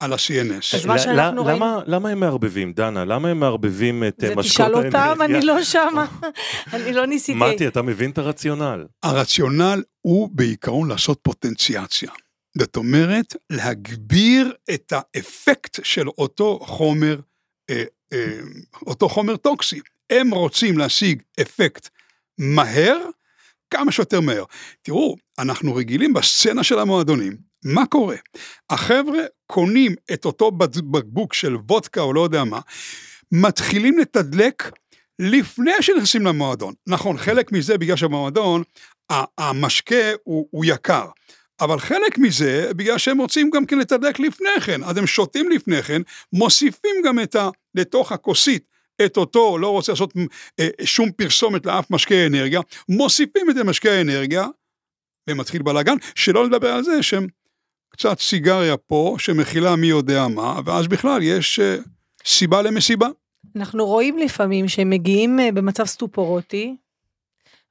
על 0.03 0.13
ה-CNS. 0.13 0.75
אז 0.77 0.85
מה 0.85 0.99
שאנחנו 0.99 1.45
ראינו- 1.45 1.65
למה, 1.65 1.79
למה 1.87 2.09
הם 2.09 2.19
מערבבים, 2.19 2.73
דנה? 2.73 3.05
למה 3.05 3.29
הם 3.29 3.39
מערבבים 3.39 4.03
את 4.03 4.23
אה, 4.23 4.27
זה 4.29 4.35
משקאות 4.35 4.45
תשאל 4.69 4.75
האנרגיה? 4.75 5.11
אותם, 5.11 5.21
אני 5.21 5.45
לא 5.45 5.63
שמה. 5.63 6.05
אני 6.73 6.93
לא 6.93 7.05
ניסיתי. 7.07 7.39
מתי, 7.39 7.67
אתה 7.67 7.81
מבין 7.81 8.11
את 8.11 8.17
הרציונל? 8.17 8.85
הרציונל 9.03 9.83
הוא 10.01 10.29
בעיקרון 10.33 10.89
לעשות 10.89 11.19
פוטנציאציה. 11.21 12.11
זאת 12.59 12.75
אומרת, 12.75 13.35
להגביר 13.49 14.53
את 14.73 14.93
האפקט 14.95 15.79
של 15.83 16.07
אותו 16.07 16.59
חומר, 16.61 17.19
אה, 17.69 17.83
אה, 18.13 18.39
אותו 18.87 19.09
חומר 19.09 19.37
טוקסי. 19.37 19.79
הם 20.09 20.31
רוצים 20.31 20.77
להשיג 20.77 21.21
אפקט 21.41 21.89
מהר, 22.37 22.97
כמה 23.69 23.91
שיותר 23.91 24.21
מהר. 24.21 24.43
תראו, 24.81 25.15
אנחנו 25.39 25.75
רגילים 25.75 26.13
בסצנה 26.13 26.63
של 26.63 26.79
המועדונים, 26.79 27.37
מה 27.65 27.85
קורה? 27.85 28.15
החבר'ה 28.69 29.23
קונים 29.47 29.95
את 30.13 30.25
אותו 30.25 30.51
בקבוק 30.91 31.33
של 31.33 31.55
וודקה 31.55 32.01
או 32.01 32.13
לא 32.13 32.21
יודע 32.21 32.43
מה, 32.43 32.59
מתחילים 33.31 33.99
לתדלק 33.99 34.71
לפני 35.19 35.71
שנכנסים 35.81 36.25
למועדון. 36.25 36.73
נכון, 36.87 37.17
חלק 37.17 37.51
מזה 37.51 37.77
בגלל 37.77 37.95
שבמועדון 37.95 38.63
המשקה 39.37 40.11
הוא, 40.23 40.47
הוא 40.51 40.65
יקר. 40.65 41.05
אבל 41.61 41.79
חלק 41.79 42.17
מזה, 42.17 42.73
בגלל 42.73 42.97
שהם 42.97 43.17
רוצים 43.17 43.49
גם 43.49 43.65
כן 43.65 43.79
לתדלק 43.79 44.19
לפני 44.19 44.61
כן, 44.65 44.83
אז 44.83 44.97
הם 44.97 45.07
שותים 45.07 45.49
לפני 45.49 45.83
כן, 45.83 46.01
מוסיפים 46.33 46.95
גם 47.05 47.19
את 47.19 47.35
ה... 47.35 47.49
לתוך 47.75 48.11
הכוסית 48.11 48.63
את 49.05 49.17
אותו, 49.17 49.57
לא 49.57 49.69
רוצה 49.69 49.91
לעשות 49.91 50.13
אה, 50.59 50.67
שום 50.83 51.11
פרסומת 51.11 51.65
לאף 51.65 51.91
משקה 51.91 52.25
אנרגיה, 52.25 52.61
מוסיפים 52.89 53.49
את 53.49 53.57
המשקה 53.57 53.91
האנרגיה, 53.91 54.47
ומתחיל 55.29 55.61
בלאגן, 55.61 55.95
שלא 56.15 56.45
לדבר 56.45 56.73
על 56.73 56.83
זה 56.83 57.03
שהם 57.03 57.27
קצת 57.93 58.19
סיגריה 58.19 58.77
פה, 58.77 59.15
שמכילה 59.19 59.75
מי 59.75 59.87
יודע 59.87 60.27
מה, 60.27 60.59
ואז 60.65 60.87
בכלל 60.87 61.23
יש 61.23 61.59
אה, 61.59 61.77
סיבה 62.25 62.61
למסיבה. 62.61 63.07
אנחנו 63.55 63.85
רואים 63.85 64.17
לפעמים 64.17 64.67
שהם 64.67 64.89
מגיעים 64.89 65.39
אה, 65.39 65.51
במצב 65.51 65.85
סטופורוטי, 65.85 66.75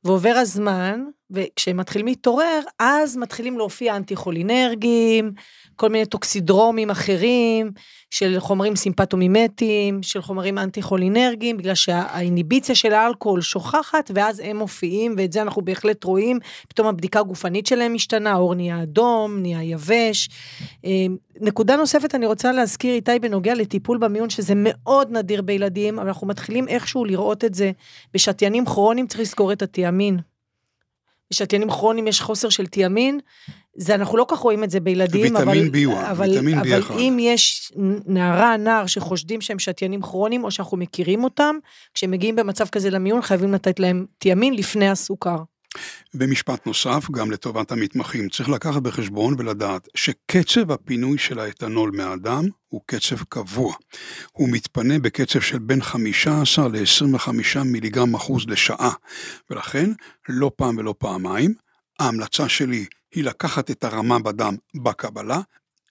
ועובר 0.05 0.35
הזמן, 0.37 1.05
וכשהם 1.33 1.77
מתחילים 1.77 2.07
להתעורר, 2.07 2.61
אז 2.79 3.17
מתחילים 3.17 3.59
להופיע 3.59 3.97
אנטי-חולינרגיים, 3.97 5.33
כל 5.77 5.89
מיני 5.89 6.07
טוקסידרומים 6.07 6.91
אחרים, 6.91 7.71
של 8.11 8.41
חומרים 8.41 8.77
סימפטומימטיים, 8.77 10.03
של 10.03 10.23
חומרים 10.23 10.59
אנטי-חולינרגיים, 10.59 11.57
בגלל 11.57 11.75
שהאיניביציה 11.75 12.75
של 12.75 12.93
האלכוהול 12.93 13.41
שוכחת, 13.41 14.11
ואז 14.15 14.41
הם 14.45 14.57
מופיעים, 14.57 15.15
ואת 15.19 15.33
זה 15.33 15.43
אנחנו 15.43 15.62
בהחלט 15.62 16.05
רואים, 16.05 16.39
פתאום 16.69 16.87
הבדיקה 16.89 17.21
הגופנית 17.21 17.67
שלהם 17.67 17.95
משתנה, 17.95 18.31
העור 18.33 18.55
נהיה 18.55 18.83
אדום, 18.83 19.39
נהיה 19.39 19.62
יבש. 19.62 20.29
אה, 20.85 20.91
נקודה 21.41 21.77
נוספת 21.77 22.15
אני 22.15 22.27
רוצה 22.27 22.53
להזכיר 22.53 22.95
איתי 22.95 23.19
בנוגע 23.19 23.55
לטיפול 23.55 23.99
במיון, 23.99 24.31
שזה 24.31 24.53
מאוד 24.57 25.11
נדיר 25.11 25.43
בילדים, 25.43 25.99
אבל 25.99 26.09
אנחנו 26.09 26.27
מתחילים 26.27 26.69
איכשהו 26.69 27.05
לראות 27.05 27.45
את 27.45 27.55
זה. 27.55 27.73
בשתיינים 28.15 28.67
כרוניים 28.67 29.07
צריך 29.07 29.21
לזכור 29.21 29.53
את 29.53 29.62
התיאמין. 29.62 30.32
בשתיינים 31.31 31.71
כרוניים 31.71 32.07
יש 32.07 32.21
חוסר 32.21 32.49
של 32.49 32.67
תיאמין, 32.67 33.21
זה 33.76 33.95
אנחנו 33.95 34.17
לא 34.17 34.26
כך 34.29 34.38
רואים 34.38 34.64
את 34.64 34.71
זה 34.71 34.81
בילדים, 34.81 35.37
אבל, 35.37 35.49
ויטמין 35.59 35.91
B1, 35.91 36.11
אבל, 36.11 36.31
ויטמין 36.31 36.59
אבל 36.59 36.83
B1. 36.83 36.93
אם 36.93 37.17
יש 37.21 37.73
נערה, 38.07 38.57
נער 38.57 38.87
שחושדים 38.87 39.41
שהם 39.41 39.59
שתיינים 39.59 40.02
כרוניים, 40.02 40.45
או 40.45 40.50
שאנחנו 40.50 40.76
מכירים 40.76 41.25
אותם, 41.25 41.57
כשהם 41.95 42.11
מגיעים 42.11 42.37
במצב 42.37 42.69
כזה 42.69 42.91
למיון, 42.91 43.23
חייבים 43.23 43.52
לתת 43.52 43.81
להם 43.81 44.07
תיאמין 44.19 44.55
לפני 44.55 44.88
הסוכר. 44.88 45.37
ומשפט 46.14 46.67
נוסף, 46.67 47.11
גם 47.11 47.31
לטובת 47.31 47.73
המתמחים, 47.73 48.29
צריך 48.29 48.49
לקחת 48.49 48.83
בחשבון 48.83 49.35
ולדעת 49.38 49.88
שקצב 49.95 50.71
הפינוי 50.71 51.19
של 51.19 51.38
האתנול 51.38 51.91
מהדם 51.95 52.45
הוא 52.69 52.81
קצב 52.87 53.23
קבוע. 53.29 53.75
הוא 54.33 54.49
מתפנה 54.49 54.99
בקצב 54.99 55.41
של 55.41 55.59
בין 55.59 55.83
15 55.83 56.69
ל-25 56.69 57.59
מיליגרם 57.64 58.14
אחוז 58.14 58.45
לשעה, 58.49 58.93
ולכן 59.50 59.91
לא 60.29 60.50
פעם 60.57 60.76
ולא 60.79 60.95
פעמיים, 60.99 61.55
ההמלצה 61.99 62.49
שלי 62.49 62.87
היא 63.14 63.25
לקחת 63.25 63.71
את 63.71 63.85
הרמה 63.85 64.19
בדם 64.19 64.57
בקבלה, 64.83 65.41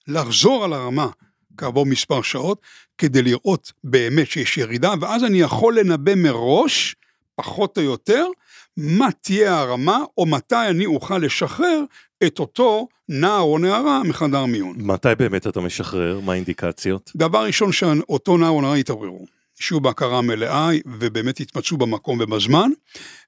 לחזור 0.08 0.64
על 0.64 0.72
הרמה 0.72 1.08
כעבור 1.56 1.86
מספר 1.86 2.22
שעות, 2.22 2.60
כדי 2.98 3.22
לראות 3.22 3.72
באמת 3.84 4.26
שיש 4.26 4.58
ירידה, 4.58 4.94
ואז 5.00 5.24
אני 5.24 5.40
יכול 5.40 5.78
לנבא 5.78 6.14
מראש, 6.14 6.96
פחות 7.34 7.78
או 7.78 7.82
יותר, 7.82 8.26
מה 8.76 9.08
תהיה 9.20 9.60
הרמה, 9.60 9.98
או 10.18 10.26
מתי 10.26 10.68
אני 10.70 10.86
אוכל 10.86 11.18
לשחרר 11.18 11.84
את 12.26 12.38
אותו 12.38 12.88
נער 13.08 13.40
או 13.40 13.58
נערה 13.58 14.02
מחדר 14.04 14.46
מיון. 14.46 14.76
מתי 14.78 15.08
באמת 15.18 15.46
אתה 15.46 15.60
משחרר? 15.60 16.20
מה 16.20 16.32
האינדיקציות? 16.32 17.12
דבר 17.16 17.44
ראשון 17.44 17.72
שאותו 17.72 18.36
נער 18.36 18.50
או 18.50 18.60
נערה 18.60 18.78
יתעוררו, 18.78 19.26
שיהיו 19.60 19.80
בהכרה 19.80 20.20
מלאה 20.20 20.68
ובאמת 20.86 21.40
יתמצאו 21.40 21.76
במקום 21.76 22.18
ובזמן, 22.20 22.70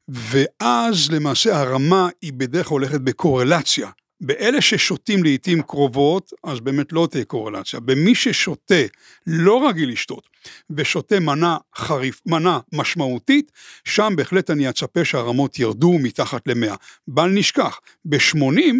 ואז 0.09 1.11
למעשה 1.11 1.61
הרמה 1.61 2.09
היא 2.23 2.33
בדרך 2.33 2.67
כלל 2.67 2.75
הולכת 2.75 3.01
בקורלציה. 3.01 3.91
באלה 4.27 4.61
ששותים 4.61 5.25
לעיתים 5.25 5.63
קרובות, 5.63 6.33
אז 6.45 6.61
באמת 6.61 6.93
לא 6.93 7.09
תהיה 7.11 7.25
קורלציה. 7.25 7.81
במי 7.81 8.15
ששותה, 8.15 8.83
לא 9.27 9.69
רגיל 9.69 9.93
לשתות, 9.93 10.29
ושותה 10.71 11.21
מנה 11.21 11.57
חריף, 11.77 12.21
מנה 12.27 12.59
משמעותית, 12.73 13.53
שם 13.85 14.13
בהחלט 14.17 14.51
אני 14.51 14.69
אצפה 14.69 15.05
שהרמות 15.05 15.59
ירדו 15.59 15.99
מתחת 15.99 16.49
ל-100. 16.49 16.77
בל 17.09 17.31
נשכח, 17.31 17.81
ב-80 18.05 18.75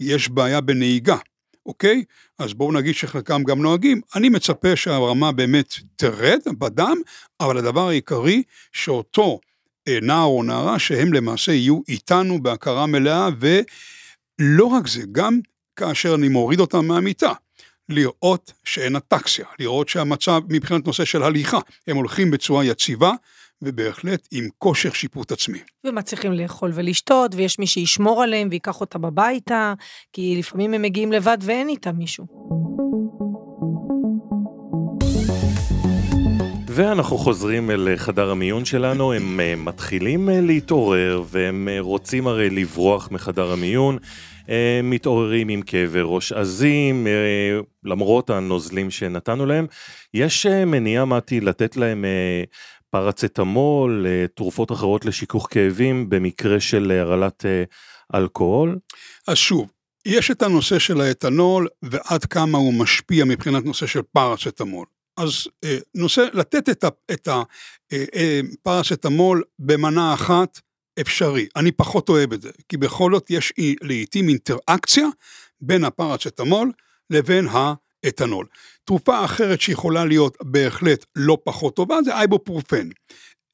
יש 0.00 0.28
בעיה 0.28 0.60
בנהיגה, 0.60 1.16
אוקיי? 1.66 2.04
אז 2.38 2.54
בואו 2.54 2.72
נגיד 2.72 2.94
שחלקם 2.94 3.44
גם 3.44 3.62
נוהגים. 3.62 4.00
אני 4.14 4.28
מצפה 4.28 4.76
שהרמה 4.76 5.32
באמת 5.32 5.74
תרד 5.96 6.40
בדם, 6.58 6.96
אבל 7.40 7.58
הדבר 7.58 7.88
העיקרי, 7.88 8.42
שאותו 8.72 9.40
אה, 9.88 9.98
נער 10.02 10.24
או 10.24 10.42
נערה, 10.42 10.78
שהם 10.78 11.12
למעשה 11.12 11.52
יהיו 11.52 11.80
איתנו 11.88 12.42
בהכרה 12.42 12.86
מלאה, 12.86 13.28
ולא 14.40 14.66
רק 14.66 14.86
זה, 14.86 15.02
גם 15.12 15.40
כאשר 15.76 16.14
אני 16.14 16.28
מוריד 16.28 16.60
אותם 16.60 16.86
מהמיטה. 16.86 17.32
לראות 17.88 18.52
שאין 18.64 18.96
אטקסיה, 18.96 19.46
לראות 19.58 19.88
שהמצב 19.88 20.40
מבחינת 20.48 20.86
נושא 20.86 21.04
של 21.04 21.22
הליכה, 21.22 21.58
הם 21.86 21.96
הולכים 21.96 22.30
בצורה 22.30 22.64
יציבה, 22.64 23.12
ובהחלט 23.62 24.28
עם 24.30 24.48
כושר 24.58 24.92
שיפוט 24.92 25.32
עצמי. 25.32 25.58
ומצליחים 25.86 26.32
לאכול 26.32 26.70
ולשתות, 26.74 27.34
ויש 27.34 27.58
מי 27.58 27.66
שישמור 27.66 28.22
עליהם 28.22 28.48
ויקח 28.50 28.80
אותם 28.80 29.04
הביתה, 29.04 29.74
כי 30.12 30.36
לפעמים 30.38 30.74
הם 30.74 30.82
מגיעים 30.82 31.12
לבד 31.12 31.38
ואין 31.40 31.68
איתם 31.68 31.96
מישהו. 31.96 32.26
ואנחנו 36.76 37.18
חוזרים 37.18 37.70
אל 37.70 37.96
חדר 37.96 38.30
המיון 38.30 38.64
שלנו, 38.64 39.12
הם 39.12 39.40
אה, 39.40 39.56
מתחילים 39.56 40.28
אה, 40.28 40.40
להתעורר 40.40 41.22
והם 41.28 41.68
אה, 41.68 41.80
רוצים 41.80 42.26
הרי 42.26 42.50
לברוח 42.50 43.08
מחדר 43.10 43.52
המיון, 43.52 43.98
הם 44.48 44.90
מתעוררים 44.90 45.48
עם 45.48 45.62
כאבי 45.62 46.00
ראש 46.02 46.32
עזים, 46.32 47.06
למרות 47.84 48.30
הנוזלים 48.30 48.90
שנתנו 48.90 49.46
להם. 49.46 49.66
יש 50.14 50.46
מניעה, 50.46 51.04
מתי, 51.04 51.40
לתת 51.40 51.76
להם 51.76 52.04
פרצטמול, 52.90 54.06
תרופות 54.34 54.72
אחרות 54.72 55.04
לשיכוך 55.04 55.48
כאבים 55.50 56.08
במקרה 56.08 56.60
של 56.60 56.90
הרעלת 57.00 57.44
אלכוהול? 58.14 58.78
אז 59.28 59.36
שוב, 59.36 59.70
יש 60.06 60.30
את 60.30 60.42
הנושא 60.42 60.78
של 60.78 61.00
האתנול 61.00 61.68
ועד 61.82 62.24
כמה 62.24 62.58
הוא 62.58 62.74
משפיע 62.74 63.24
מבחינת 63.24 63.64
נושא 63.64 63.86
של 63.86 64.02
פרצטמול. 64.12 64.93
אז 65.16 65.46
אה, 65.64 65.78
נושא, 65.94 66.26
לתת 66.32 66.68
את 67.12 67.28
הפרצטמול 67.28 69.38
אה, 69.38 69.42
אה, 69.42 69.48
במנה 69.58 70.14
אחת 70.14 70.60
אפשרי. 71.00 71.46
אני 71.56 71.72
פחות 71.72 72.08
אוהב 72.08 72.32
את 72.32 72.42
זה, 72.42 72.50
כי 72.68 72.76
בכל 72.76 73.12
זאת 73.14 73.30
יש 73.30 73.52
לעיתים 73.82 74.28
אינטראקציה 74.28 75.06
בין 75.60 75.84
הפרצטמול 75.84 76.72
לבין 77.10 77.48
האתנול. 77.50 78.46
תרופה 78.84 79.24
אחרת 79.24 79.60
שיכולה 79.60 80.04
להיות 80.04 80.36
בהחלט 80.42 81.04
לא 81.16 81.38
פחות 81.44 81.76
טובה 81.76 81.96
זה 82.04 82.14
אייבופרופן. 82.14 82.88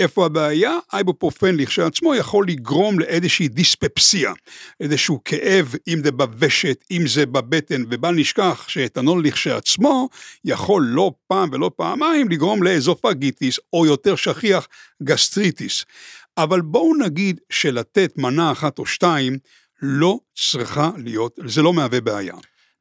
איפה 0.00 0.26
הבעיה? 0.26 0.78
אייבופרופן 0.92 1.56
לכשעצמו 1.56 2.14
יכול 2.14 2.46
לגרום 2.48 2.98
לאיזושהי 2.98 3.48
דיספפסיה, 3.48 4.32
איזשהו 4.80 5.20
כאב, 5.24 5.74
אם 5.88 6.00
זה 6.04 6.12
בוושת, 6.12 6.84
אם 6.90 7.06
זה 7.06 7.26
בבטן, 7.26 7.84
ובל 7.90 8.14
נשכח 8.14 8.64
שאתנול 8.68 9.24
לכשעצמו 9.24 10.08
יכול 10.44 10.82
לא 10.82 11.12
פעם 11.28 11.48
ולא 11.52 11.70
פעמיים 11.76 12.28
לגרום 12.28 12.62
ל 12.62 12.70
esophagitis, 12.70 13.58
או 13.72 13.86
יותר 13.86 14.16
שכיח, 14.16 14.68
gastritis. 15.02 15.84
אבל 16.38 16.60
בואו 16.60 16.94
נגיד 16.94 17.40
שלתת 17.50 18.12
מנה 18.16 18.52
אחת 18.52 18.78
או 18.78 18.86
שתיים 18.86 19.38
לא 19.82 20.18
צריכה 20.34 20.90
להיות, 20.96 21.38
זה 21.46 21.62
לא 21.62 21.72
מהווה 21.72 22.00
בעיה. 22.00 22.34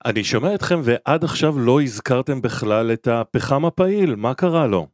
אני 0.05 0.23
שומע 0.23 0.55
אתכם 0.55 0.81
ועד 0.83 1.23
עכשיו 1.23 1.59
לא 1.59 1.81
הזכרתם 1.81 2.41
בכלל 2.41 2.93
את 2.93 3.07
הפחם 3.07 3.65
הפעיל, 3.65 4.15
מה 4.15 4.33
קרה 4.33 4.67
לו? 4.67 4.87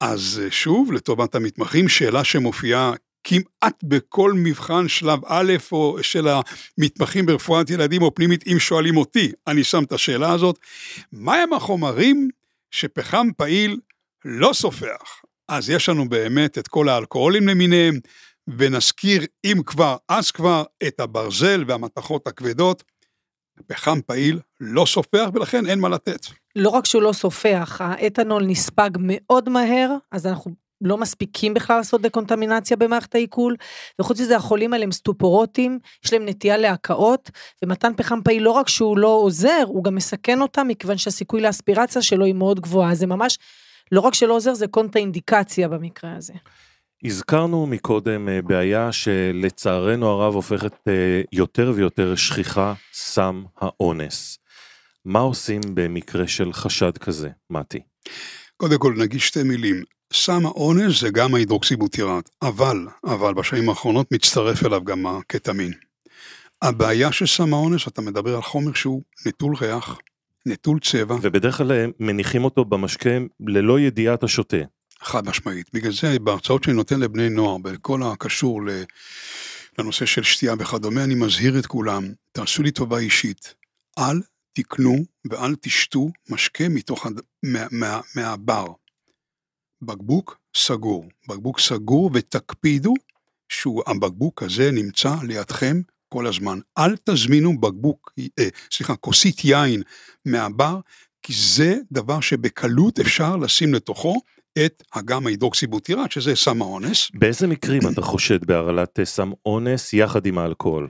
אז 0.00 0.40
אה, 0.44 0.50
שוב, 0.50 0.92
לטובת 0.92 1.34
המתמחים, 1.34 1.88
שאלה 1.88 2.24
שמופיעה 2.24 2.92
כמעט 3.24 3.82
בכל 3.82 4.32
מבחן 4.32 4.88
שלב 4.88 5.18
א' 5.26 5.52
או 5.72 5.98
של 6.02 6.28
המתמחים 6.28 7.26
ברפואת 7.26 7.70
ילדים 7.70 8.02
או 8.02 8.14
פנימית, 8.14 8.44
אם 8.46 8.58
שואלים 8.58 8.96
אותי, 8.96 9.32
אני 9.46 9.64
שם 9.64 9.84
את 9.84 9.92
השאלה 9.92 10.32
הזאת, 10.32 10.58
מהם 11.12 11.52
החומרים 11.52 12.28
שפחם 12.70 13.28
פעיל 13.36 13.76
לא 14.24 14.52
סופח? 14.52 15.22
אז 15.48 15.70
יש 15.70 15.88
לנו 15.88 16.08
באמת 16.08 16.58
את 16.58 16.68
כל 16.68 16.88
האלכוהולים 16.88 17.48
למיניהם, 17.48 17.98
ונזכיר, 18.58 19.22
אם 19.44 19.60
כבר, 19.66 19.96
אז 20.08 20.30
כבר, 20.30 20.64
את 20.86 21.00
הברזל 21.00 21.64
והמתכות 21.66 22.26
הכבדות. 22.26 22.82
פחם 23.66 24.00
פעיל 24.06 24.40
לא 24.60 24.84
סופח 24.86 25.28
ולכן 25.34 25.66
אין 25.66 25.78
מה 25.78 25.88
לתת. 25.88 26.26
לא 26.56 26.68
רק 26.68 26.86
שהוא 26.86 27.02
לא 27.02 27.12
סופח, 27.12 27.80
האתנול 27.80 28.44
נספג 28.46 28.90
מאוד 28.98 29.48
מהר, 29.48 29.94
אז 30.12 30.26
אנחנו 30.26 30.50
לא 30.80 30.96
מספיקים 30.96 31.54
בכלל 31.54 31.76
לעשות 31.76 32.00
דקונטמינציה 32.00 32.76
במערכת 32.76 33.14
העיכול, 33.14 33.56
וחוץ 34.00 34.20
מזה 34.20 34.36
החולים 34.36 34.72
האלה 34.72 34.84
הם 34.84 34.92
סטופורוטים, 34.92 35.78
יש 36.04 36.12
להם 36.12 36.26
נטייה 36.26 36.56
להקאות, 36.56 37.30
ומתן 37.64 37.92
פחם 37.96 38.22
פעיל 38.24 38.42
לא 38.42 38.50
רק 38.50 38.68
שהוא 38.68 38.98
לא 38.98 39.08
עוזר, 39.08 39.62
הוא 39.66 39.84
גם 39.84 39.94
מסכן 39.94 40.42
אותם, 40.42 40.68
מכיוון 40.68 40.98
שהסיכוי 40.98 41.40
לאספירציה 41.40 42.02
שלו 42.02 42.24
היא 42.24 42.34
מאוד 42.34 42.60
גבוהה, 42.60 42.94
זה 42.94 43.06
ממש, 43.06 43.38
לא 43.92 44.00
רק 44.00 44.14
שלא 44.14 44.34
עוזר, 44.34 44.54
זה 44.54 44.66
קונטה 44.66 44.98
אינדיקציה 44.98 45.68
במקרה 45.68 46.16
הזה. 46.16 46.32
הזכרנו 47.04 47.66
מקודם 47.66 48.28
אה, 48.28 48.42
בעיה 48.42 48.92
שלצערנו 48.92 50.06
הרב 50.06 50.34
הופכת 50.34 50.72
אה, 50.88 51.22
יותר 51.32 51.72
ויותר 51.76 52.14
שכיחה, 52.14 52.74
סם 52.92 53.44
האונס. 53.56 54.38
מה 55.04 55.18
עושים 55.18 55.60
במקרה 55.74 56.28
של 56.28 56.52
חשד 56.52 56.98
כזה, 56.98 57.28
מתי? 57.50 57.78
קודם 58.56 58.78
כל 58.78 58.94
נגיד 58.98 59.20
שתי 59.20 59.42
מילים. 59.42 59.82
סם 60.12 60.46
האונס 60.46 61.00
זה 61.00 61.10
גם 61.10 61.34
ההידרוקסיבוטירט, 61.34 62.30
אבל, 62.42 62.86
אבל 63.04 63.34
בשנים 63.34 63.68
האחרונות 63.68 64.06
מצטרף 64.12 64.66
אליו 64.66 64.84
גם 64.84 65.06
הקטמין. 65.06 65.72
הבעיה 66.62 67.12
של 67.12 67.26
סם 67.26 67.54
האונס, 67.54 67.88
אתה 67.88 68.02
מדבר 68.02 68.34
על 68.34 68.42
חומר 68.42 68.72
שהוא 68.72 69.02
נטול 69.26 69.54
ריח, 69.60 69.98
נטול 70.46 70.80
צבע. 70.80 71.16
ובדרך 71.22 71.56
כלל 71.56 71.72
אה, 71.72 71.86
מניחים 72.00 72.44
אותו 72.44 72.64
במשקה 72.64 73.10
ללא 73.40 73.80
ידיעת 73.80 74.22
השותה. 74.22 74.56
חד 75.02 75.28
משמעית. 75.28 75.70
בגלל 75.72 75.92
זה 75.92 76.18
בהרצאות 76.18 76.64
שאני 76.64 76.76
נותן 76.76 77.00
לבני 77.00 77.28
נוער, 77.28 77.58
בכל 77.58 78.02
הקשור 78.02 78.60
לנושא 79.78 80.06
של 80.06 80.22
שתייה 80.22 80.54
וכדומה, 80.58 81.04
אני 81.04 81.14
מזהיר 81.14 81.58
את 81.58 81.66
כולם, 81.66 82.12
תעשו 82.32 82.62
לי 82.62 82.70
טובה 82.70 82.98
אישית, 82.98 83.54
אל 83.98 84.20
תקנו 84.52 85.04
ואל 85.30 85.54
תשתו 85.60 86.08
משקה 86.28 86.68
מתוך, 86.68 87.06
מה, 87.42 87.66
מה, 87.70 88.00
מהבר. 88.14 88.66
בקבוק 89.82 90.38
סגור, 90.56 91.08
בקבוק 91.28 91.60
סגור 91.60 92.10
ותקפידו 92.14 92.94
שהבקבוק 93.48 94.42
הזה 94.42 94.70
נמצא 94.70 95.14
לידכם 95.22 95.80
כל 96.08 96.26
הזמן. 96.26 96.58
אל 96.78 96.96
תזמינו 97.04 97.60
בקבוק, 97.60 98.12
אה, 98.38 98.48
סליחה, 98.72 98.96
כוסית 98.96 99.44
יין 99.44 99.82
מהבר, 100.24 100.80
כי 101.22 101.32
זה 101.32 101.76
דבר 101.92 102.20
שבקלות 102.20 103.00
אפשר 103.00 103.36
לשים 103.36 103.74
לתוכו 103.74 104.20
את 104.58 104.82
הגמא 104.94 105.28
הידרוקסיבוטירט, 105.28 106.12
שזה 106.12 106.36
סם 106.36 106.62
האונס. 106.62 107.10
באיזה 107.14 107.46
מקרים 107.46 107.82
אתה 107.92 108.02
חושד 108.02 108.44
בהרעלת 108.44 108.98
סם 109.04 109.30
אונס 109.46 109.92
יחד 109.92 110.26
עם 110.26 110.38
האלכוהול? 110.38 110.88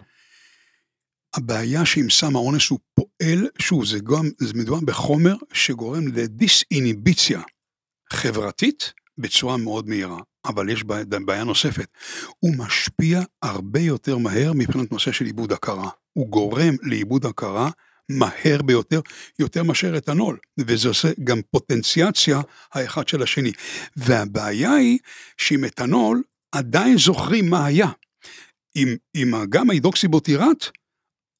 הבעיה 1.36 1.84
שעם 1.84 2.10
סם 2.10 2.36
האונס 2.36 2.68
הוא 2.68 2.78
פועל, 2.94 3.48
שוב, 3.58 3.84
זה 3.84 3.98
גם, 3.98 4.30
זה 4.38 4.54
מדובר 4.54 4.80
בחומר 4.84 5.34
שגורם 5.52 6.08
לדיס-איניביציה 6.08 7.40
חברתית 8.12 8.92
בצורה 9.18 9.56
מאוד 9.56 9.88
מהירה. 9.88 10.18
אבל 10.46 10.68
יש 10.68 10.84
בעיה, 10.84 11.04
בעיה 11.24 11.44
נוספת, 11.44 11.86
הוא 12.38 12.54
משפיע 12.58 13.20
הרבה 13.42 13.80
יותר 13.80 14.18
מהר 14.18 14.52
מבחינת 14.54 14.92
נושא 14.92 15.12
של 15.12 15.24
עיבוד 15.24 15.52
הכרה. 15.52 15.88
הוא 16.12 16.28
גורם 16.28 16.74
לעיבוד 16.82 17.26
הכרה 17.26 17.70
מהר 18.10 18.62
ביותר, 18.62 19.00
יותר 19.38 19.62
מאשר 19.62 19.96
אתנול, 19.96 20.38
וזה 20.58 20.88
עושה 20.88 21.08
גם 21.24 21.40
פוטנציאציה 21.50 22.40
האחד 22.72 23.08
של 23.08 23.22
השני. 23.22 23.52
והבעיה 23.96 24.72
היא 24.72 24.98
שעם 25.36 25.64
אתנול 25.64 26.22
עדיין 26.52 26.98
זוכרים 26.98 27.50
מה 27.50 27.66
היה. 27.66 27.88
עם, 28.74 28.88
עם 29.14 29.44
גם 29.48 29.70
ההידרוקסיבוטירט 29.70 30.70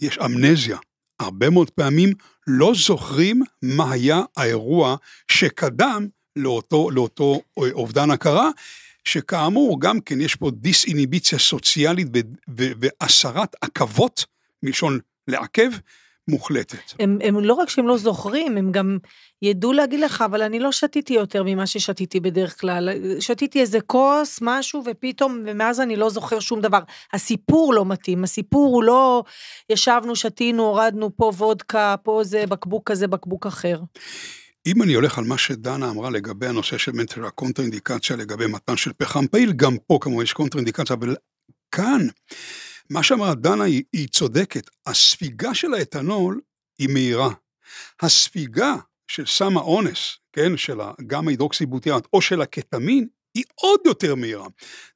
יש 0.00 0.18
אמנזיה. 0.18 0.78
הרבה 1.20 1.50
מאוד 1.50 1.70
פעמים 1.70 2.12
לא 2.46 2.72
זוכרים 2.74 3.42
מה 3.62 3.92
היה 3.92 4.20
האירוע 4.36 4.96
שקדם 5.30 6.06
לאותו, 6.36 6.90
לאותו 6.90 7.40
אובדן 7.56 8.10
הכרה, 8.10 8.50
שכאמור 9.04 9.80
גם 9.80 10.00
כן 10.00 10.20
יש 10.20 10.34
פה 10.34 10.50
דיסאיניביציה 10.50 11.38
סוציאלית 11.38 12.08
והסרת 12.48 13.56
עכבות, 13.60 14.24
מלשון 14.62 14.98
לעכב, 15.28 15.70
מוחלטת. 16.28 16.92
הם, 16.98 17.18
הם 17.22 17.40
לא 17.40 17.54
רק 17.54 17.68
שהם 17.68 17.86
לא 17.86 17.96
זוכרים, 17.96 18.56
הם 18.56 18.72
גם 18.72 18.98
ידעו 19.42 19.72
להגיד 19.72 20.00
לך, 20.00 20.22
אבל 20.26 20.42
אני 20.42 20.58
לא 20.58 20.72
שתיתי 20.72 21.14
יותר 21.14 21.42
ממה 21.42 21.66
ששתיתי 21.66 22.20
בדרך 22.20 22.60
כלל. 22.60 22.88
שתיתי 23.20 23.60
איזה 23.60 23.80
כוס, 23.80 24.38
משהו, 24.42 24.82
ופתאום, 24.86 25.42
ומאז 25.46 25.80
אני 25.80 25.96
לא 25.96 26.10
זוכר 26.10 26.40
שום 26.40 26.60
דבר. 26.60 26.80
הסיפור 27.12 27.74
לא 27.74 27.84
מתאים, 27.84 28.24
הסיפור 28.24 28.74
הוא 28.74 28.82
לא 28.82 29.22
ישבנו, 29.70 30.16
שתינו, 30.16 30.62
הורדנו 30.62 31.16
פה 31.16 31.32
וודקה, 31.36 31.94
פה 32.02 32.20
זה 32.24 32.46
בקבוק 32.46 32.90
כזה, 32.90 33.06
בקבוק 33.06 33.46
אחר. 33.46 33.80
אם 34.66 34.82
אני 34.82 34.94
הולך 34.94 35.18
על 35.18 35.24
מה 35.24 35.38
שדנה 35.38 35.90
אמרה 35.90 36.10
לגבי 36.10 36.46
הנושא 36.46 36.78
של 36.78 36.92
מנטר 36.92 37.26
הקונטראינדיקציה 37.26 38.16
לגבי 38.16 38.46
מתן 38.46 38.76
של 38.76 38.92
פחם 38.92 39.26
פעיל, 39.26 39.52
גם 39.52 39.76
פה 39.86 39.98
כמובן 40.00 40.22
יש 40.22 40.32
קונטראינדיקציה, 40.32 40.96
אבל 40.96 41.16
כאן 41.70 42.06
מה 42.90 43.02
שאמרה 43.02 43.34
דנה 43.34 43.64
היא, 43.64 43.82
היא 43.92 44.08
צודקת, 44.08 44.70
הספיגה 44.86 45.54
של 45.54 45.74
האתנול 45.74 46.40
היא 46.78 46.88
מהירה. 46.88 47.30
הספיגה 48.00 48.74
של 49.08 49.26
סם 49.26 49.56
האונס, 49.56 50.18
כן, 50.32 50.56
של 50.56 50.80
הגמא 50.80 51.30
הידרוקסיבוטיאט 51.30 52.06
או 52.12 52.22
של 52.22 52.40
הקטמין, 52.40 53.08
היא 53.34 53.44
עוד 53.54 53.80
יותר 53.84 54.14
מהירה. 54.14 54.46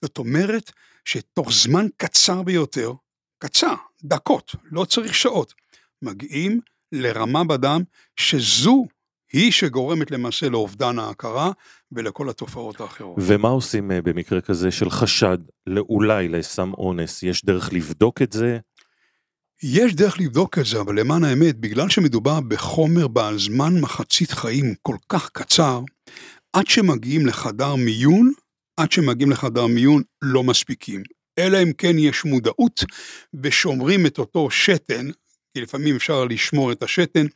זאת 0.03 0.19
אומרת 0.19 0.73
שתוך 1.05 1.53
זמן 1.53 1.87
קצר 1.97 2.43
ביותר, 2.43 2.93
קצר, 3.39 3.75
דקות, 4.05 4.55
לא 4.65 4.85
צריך 4.85 5.15
שעות, 5.15 5.55
מגיעים 6.03 6.61
לרמה 6.93 7.45
בדם 7.45 7.83
שזו 8.17 8.85
היא 9.35 9.53
שגורמת 9.53 10.11
למעשה 10.11 10.49
לאובדן 10.49 10.99
ההכרה 10.99 11.51
ולכל 11.93 12.29
התופעות 12.29 12.81
האחרות. 12.81 13.17
ומה 13.19 13.49
עושים 13.49 13.93
אה, 13.93 14.03
במקרה 14.03 14.41
כזה 14.41 14.71
של 14.71 14.91
חשד 14.91 15.39
לאולי 15.67 16.29
לסם 16.29 16.73
אונס? 16.75 17.23
יש 17.23 17.45
דרך 17.45 17.73
לבדוק 17.73 18.23
את 18.23 18.33
זה? 18.33 18.59
יש 19.63 19.95
דרך 19.95 20.21
לבדוק 20.21 20.59
את 20.59 20.67
זה, 20.67 20.81
אבל 20.81 21.01
למען 21.01 21.25
האמת, 21.25 21.57
בגלל 21.57 21.89
שמדובר 21.89 22.41
בחומר 22.41 23.09
בעל 23.09 23.39
זמן 23.39 23.81
מחצית 23.81 24.31
חיים 24.31 24.75
כל 24.83 24.97
כך 25.09 25.31
קצר, 25.33 25.81
עד 26.53 26.67
שמגיעים 26.67 27.27
לחדר 27.27 27.75
מיון, 27.75 28.33
עד 28.77 28.93
שמגיעים 28.93 29.31
לחדר 29.31 29.67
מיון 29.67 30.03
לא 30.23 30.43
מספיקים. 30.43 31.03
אלא 31.39 31.63
אם 31.63 31.73
כן 31.79 31.99
יש 31.99 32.25
מודעות 32.25 32.85
ושומרים 33.43 34.07
את 34.07 34.19
אותו 34.19 34.51
שתן, 34.51 35.11
כי 35.55 35.61
לפעמים 35.61 35.97
אפשר 35.97 36.25
לשמור 36.25 36.73
את 36.73 36.83
השתן. 36.83 37.27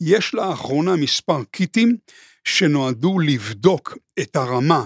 יש 0.00 0.34
לאחרונה 0.34 0.96
מספר 0.96 1.44
קיטים 1.50 1.96
שנועדו 2.44 3.18
לבדוק 3.18 3.98
את 4.20 4.36
הרמה 4.36 4.84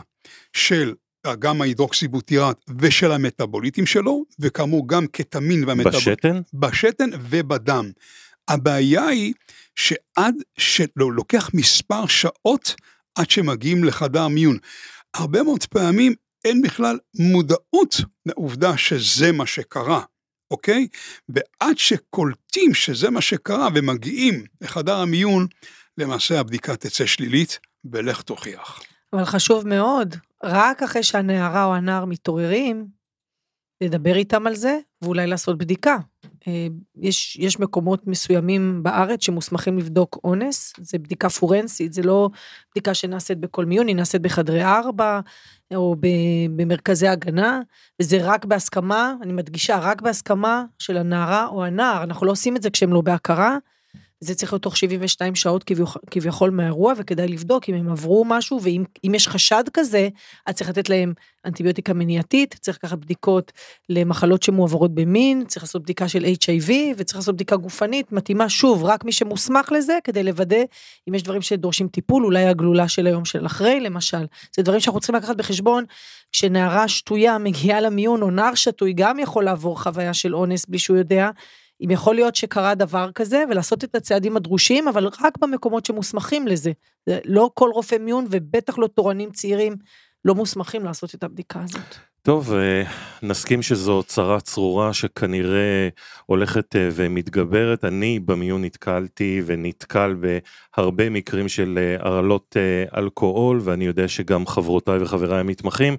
של 0.53 0.95
גם 1.39 1.63
ההידרוקסיבוטירט 1.63 2.57
ושל 2.79 3.13
המטאבוליטים 3.13 3.87
שלו, 3.87 4.25
וכאמור 4.39 4.89
גם 4.89 5.07
קטמין 5.07 5.65
והמטאבוליטים. 5.65 6.13
בשתן? 6.13 6.41
בשתן 6.55 7.11
ובדם. 7.21 7.91
הבעיה 8.49 9.07
היא 9.07 9.35
שעד 9.77 10.35
שלא, 10.59 11.13
לוקח 11.13 11.51
מספר 11.55 12.07
שעות 12.07 12.75
עד 13.15 13.31
שמגיעים 13.31 13.85
לחדר 13.85 14.29
מיון. 14.29 14.59
הרבה 15.15 15.43
מאוד 15.43 15.65
פעמים 15.65 16.15
אין 16.45 16.63
בכלל 16.63 16.99
מודעות 17.15 18.01
לעובדה 18.27 18.77
שזה 18.77 19.33
מה 19.33 19.47
שקרה, 19.47 20.03
אוקיי? 20.51 20.89
ועד 21.29 21.79
שקולטים 21.79 22.75
שזה 22.75 23.11
מה 23.11 23.21
שקרה 23.21 23.69
ומגיעים 23.75 24.45
לחדר 24.61 24.97
המיון, 24.97 25.47
למעשה 25.99 26.41
הבדיקה 26.41 26.77
תצא 26.77 27.07
שלילית, 27.07 27.59
ולך 27.93 28.23
תוכיח. 28.23 28.81
אבל 29.13 29.25
חשוב 29.25 29.69
מאוד, 29.69 30.17
רק 30.45 30.83
אחרי 30.83 31.03
שהנערה 31.03 31.65
או 31.65 31.75
הנער 31.75 32.05
מתעוררים, 32.05 32.87
לדבר 33.81 34.17
איתם 34.17 34.47
על 34.47 34.55
זה, 34.55 34.79
ואולי 35.03 35.27
לעשות 35.27 35.59
בדיקה. 35.59 35.97
אה, 36.47 36.67
יש, 36.97 37.37
יש 37.37 37.61
מקומות 37.61 38.07
מסוימים 38.07 38.83
בארץ 38.83 39.25
שמוסמכים 39.25 39.79
לבדוק 39.79 40.19
אונס, 40.25 40.73
זה 40.81 40.99
בדיקה 40.99 41.29
פורנסית, 41.29 41.93
זה 41.93 42.03
לא 42.03 42.31
בדיקה 42.71 42.95
שנעשית 42.95 43.39
בכל 43.39 43.65
מיון, 43.65 43.87
היא 43.87 43.97
נעשית 43.97 44.23
בחדרי 44.23 44.65
ארבע, 44.65 45.21
או 45.75 45.97
במרכזי 46.57 47.09
הגנה, 47.09 47.61
וזה 48.03 48.19
רק 48.21 48.45
בהסכמה, 48.45 49.15
אני 49.23 49.33
מדגישה, 49.33 49.79
רק 49.79 50.03
בהסכמה 50.03 50.65
של 50.79 50.97
הנערה 50.97 51.47
או 51.47 51.65
הנער, 51.65 52.03
אנחנו 52.03 52.27
לא 52.27 52.33
עושים 52.33 52.57
את 52.57 52.63
זה 52.63 52.71
כשהם 52.71 52.93
לא 52.93 53.01
בהכרה. 53.01 53.59
זה 54.21 54.35
צריך 54.35 54.53
להיות 54.53 54.63
תוך 54.63 54.77
72 54.77 55.35
שעות 55.35 55.65
כביכול, 55.65 56.03
כביכול 56.11 56.51
מהאירוע, 56.51 56.93
וכדאי 56.97 57.29
לבדוק 57.29 57.69
אם 57.69 57.75
הם 57.75 57.91
עברו 57.91 58.25
משהו, 58.27 58.61
ואם 58.63 59.15
יש 59.15 59.29
חשד 59.29 59.65
כזה, 59.73 60.09
אז 60.47 60.55
צריך 60.55 60.71
לתת 60.71 60.89
להם 60.89 61.13
אנטיביוטיקה 61.47 61.93
מניעתית, 61.93 62.55
צריך 62.61 62.79
לקחת 62.79 62.99
בדיקות 62.99 63.53
למחלות 63.89 64.43
שמועברות 64.43 64.95
במין, 64.95 65.45
צריך 65.45 65.63
לעשות 65.63 65.83
בדיקה 65.83 66.09
של 66.09 66.25
HIV, 66.25 66.71
וצריך 66.97 67.17
לעשות 67.19 67.35
בדיקה 67.35 67.57
גופנית 67.57 68.13
מתאימה, 68.13 68.49
שוב, 68.49 68.85
רק 68.85 69.05
מי 69.05 69.13
שמוסמך 69.13 69.73
לזה, 69.73 69.99
כדי 70.05 70.23
לוודא 70.23 70.63
אם 71.09 71.15
יש 71.15 71.23
דברים 71.23 71.43
שדורשים 71.43 71.89
טיפול, 71.89 72.25
אולי 72.25 72.47
הגלולה 72.47 72.89
של 72.89 73.07
היום 73.07 73.25
של 73.25 73.47
אחרי, 73.47 73.81
למשל. 73.81 74.27
זה 74.57 74.63
דברים 74.63 74.81
שאנחנו 74.81 75.01
צריכים 75.01 75.15
לקחת 75.15 75.37
בחשבון, 75.37 75.85
כשנערה 76.33 76.89
שתויה 76.89 77.39
מגיעה 77.39 77.81
למיון, 77.81 78.23
או 78.23 78.31
נער 78.31 78.55
שתוי 78.55 78.93
גם 78.93 79.19
יכול 79.19 79.45
לעבור 79.45 79.83
חוויה 79.83 80.15
של 80.15 80.35
אונס 80.35 80.67
בלי 80.67 80.79
שהוא 80.79 80.97
יודע, 80.97 81.31
אם 81.85 81.91
יכול 81.91 82.15
להיות 82.15 82.37
שקרה 82.37 82.75
דבר 82.75 83.13
כזה 83.13 83.45
ולעשות 83.51 83.85
את 83.85 83.95
הצעדים 83.95 84.37
הדרושים 84.37 84.89
אבל 84.89 85.09
רק 85.21 85.39
במקומות 85.39 85.87
שמוסמכים 85.87 86.47
לזה. 86.47 86.73
לא 87.25 87.51
כל 87.55 87.71
רופא 87.75 87.95
מיון 87.95 88.27
ובטח 88.31 88.79
לא 88.79 88.87
תורנים 88.87 89.31
צעירים 89.31 89.77
לא 90.25 90.35
מוסמכים 90.35 90.85
לעשות 90.85 91.15
את 91.15 91.23
הבדיקה 91.23 91.63
הזאת. 91.63 91.95
טוב, 92.27 92.53
אה, 92.55 92.83
נסכים 93.23 93.63
שזו 93.63 94.03
צרה 94.03 94.41
צרורה 94.41 94.93
שכנראה 94.93 95.89
הולכת 96.27 96.77
אה, 96.77 96.89
ומתגברת. 96.93 97.85
אני 97.85 98.19
במיון 98.19 98.65
נתקלתי 98.65 99.43
ונתקל 99.47 100.17
בהרבה 100.77 101.11
מקרים 101.11 101.49
של 101.49 101.79
אה, 101.79 102.07
הרעלות 102.07 102.57
אלכוהול, 102.97 103.61
ואני 103.65 103.85
יודע 103.85 104.09
שגם 104.09 104.47
חברותיי 104.47 105.03
וחבריי 105.03 105.41
המתמחים, 105.41 105.97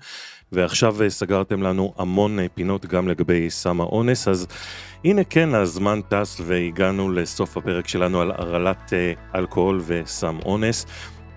ועכשיו 0.52 0.96
סגרתם 1.10 1.64
לנו 1.64 1.94
המון 1.98 2.38
פינות 2.54 2.86
גם 2.86 3.08
לגבי 3.08 3.50
סם 3.50 3.82
האונס, 3.82 4.28
אז 4.28 4.48
הנה 5.06 5.24
כן, 5.24 5.56
הזמן 5.56 6.00
טס 6.10 6.42
והגענו 6.46 7.12
לסוף 7.12 7.58
הפרק 7.58 7.88
שלנו 7.88 8.22
על 8.22 8.32
הרעלת 8.32 8.94
אלכוהול 9.36 9.82
וסם 9.86 10.38
אונס. 10.46 10.86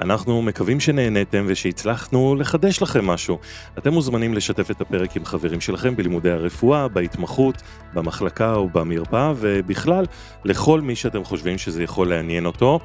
אנחנו 0.00 0.42
מקווים 0.42 0.80
שנהניתם 0.80 1.44
ושהצלחנו 1.48 2.36
לחדש 2.38 2.82
לכם 2.82 3.06
משהו. 3.06 3.38
אתם 3.78 3.92
מוזמנים 3.92 4.34
לשתף 4.34 4.70
את 4.70 4.80
הפרק 4.80 5.16
עם 5.16 5.24
חברים 5.24 5.60
שלכם 5.60 5.96
בלימודי 5.96 6.30
הרפואה, 6.30 6.88
בהתמחות, 6.88 7.62
במחלקה 7.94 8.54
או 8.54 8.68
במרפאה, 8.68 9.32
ובכלל, 9.36 10.04
לכל 10.44 10.80
מי 10.80 10.96
שאתם 10.96 11.24
חושבים 11.24 11.58
שזה 11.58 11.82
יכול 11.82 12.08
לעניין 12.08 12.46
אותו. 12.46 12.80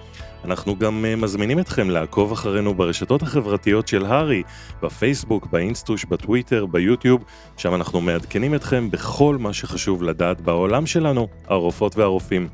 אנחנו 0.46 0.80
גם 0.80 1.06
אה, 1.06 1.16
מזמינים 1.16 1.60
אתכם 1.60 1.90
לעקוב 1.90 2.32
אחרינו 2.32 2.74
ברשתות 2.74 3.22
החברתיות 3.22 3.88
של 3.88 4.06
הארי, 4.06 4.44
בפייסבוק, 4.82 5.48
באינסטוש, 5.48 6.06
בטוויטר, 6.06 6.66
ביוטיוב, 6.66 7.24
שם 7.58 7.76
אנחנו 7.76 8.02
מעדכנים 8.02 8.56
אתכם 8.56 8.92
בכל 8.92 9.38
מה 9.40 9.54
שחשוב 9.54 10.04
לדעת 10.04 10.42
בעולם 10.42 10.86
שלנו, 10.86 11.28
הרופאות 11.48 11.98
והרופאים. 11.98 12.48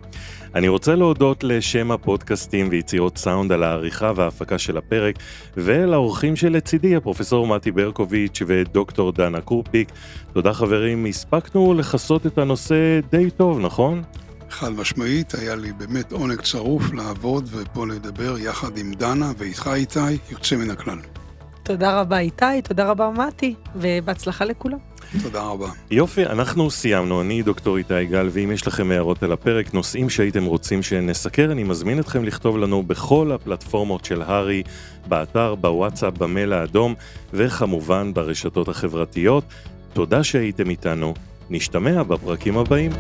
אני 0.56 0.68
רוצה 0.68 0.96
להודות 0.96 1.44
לשם 1.44 1.92
הפודקאסטים 1.92 2.68
ויצירות 2.72 3.18
סאונד 3.18 3.52
על 3.52 3.64
העריכה 3.64 4.12
וההפקה 4.16 4.58
של 4.58 4.78
הפרק, 4.78 5.16
ולאורחים 5.58 6.36
שלצידי, 6.36 6.96
הפרופסור 6.96 7.48
מתי 7.48 7.72
ברקוביץ' 7.72 8.42
ודוקטור 8.48 9.12
דנה 9.12 9.42
קורפיק. 9.42 9.92
תודה 10.34 10.54
חברים, 10.54 11.06
הספקנו 11.06 11.74
לכסות 11.74 12.26
את 12.26 12.38
הנושא 12.38 13.00
די 13.12 13.30
טוב, 13.30 13.60
נכון? 13.60 14.02
חד 14.50 14.72
משמעית, 14.72 15.34
היה 15.36 15.56
לי 15.56 15.74
באמת 15.74 16.12
עונג 16.12 16.42
צרוף 16.42 16.94
לעבוד 16.94 17.50
ופה 17.52 17.88
לדבר 17.88 18.40
יחד 18.40 18.78
עם 18.78 18.94
דנה 18.94 19.32
ואיתך 19.38 19.70
איתי, 19.74 20.00
יוצא 20.32 20.56
מן 20.56 20.70
הכלל. 20.70 21.00
תודה 21.64 22.02
רבה 22.02 22.20
איתי, 22.20 22.62
תודה 22.64 22.90
רבה 22.90 23.10
מתי, 23.10 23.56
ובהצלחה 23.76 24.46
לכולם. 24.46 24.91
תודה 25.24 25.42
רבה. 25.42 25.70
יופי, 25.92 26.26
אנחנו 26.26 26.72
סיימנו, 26.72 27.22
אני 27.22 27.42
דוקטור 27.42 27.78
איתי 27.78 28.06
גל, 28.06 28.30
ואם 28.32 28.52
יש 28.52 28.68
לכם 28.68 28.92
הערות 28.92 29.24
על 29.24 29.32
הפרק, 29.32 29.74
נושאים 29.74 30.10
שהייתם 30.10 30.46
רוצים 30.46 30.84
שנסקר, 30.84 31.52
אני 31.52 31.64
מזמין 31.64 32.00
אתכם 32.00 32.24
לכתוב 32.24 32.58
לנו 32.58 32.84
בכל 32.84 33.32
הפלטפורמות 33.32 34.06
של 34.06 34.22
הארי, 34.22 34.64
באתר, 35.08 35.56
בוואטסאפ, 35.56 36.18
במייל 36.18 36.54
האדום, 36.54 36.96
וכמובן 37.34 38.14
ברשתות 38.14 38.68
החברתיות. 38.68 39.44
תודה 39.94 40.24
שהייתם 40.24 40.70
איתנו, 40.70 41.14
נשתמע 41.50 42.04
בפרקים 42.04 42.58
הבאים. 42.58 42.92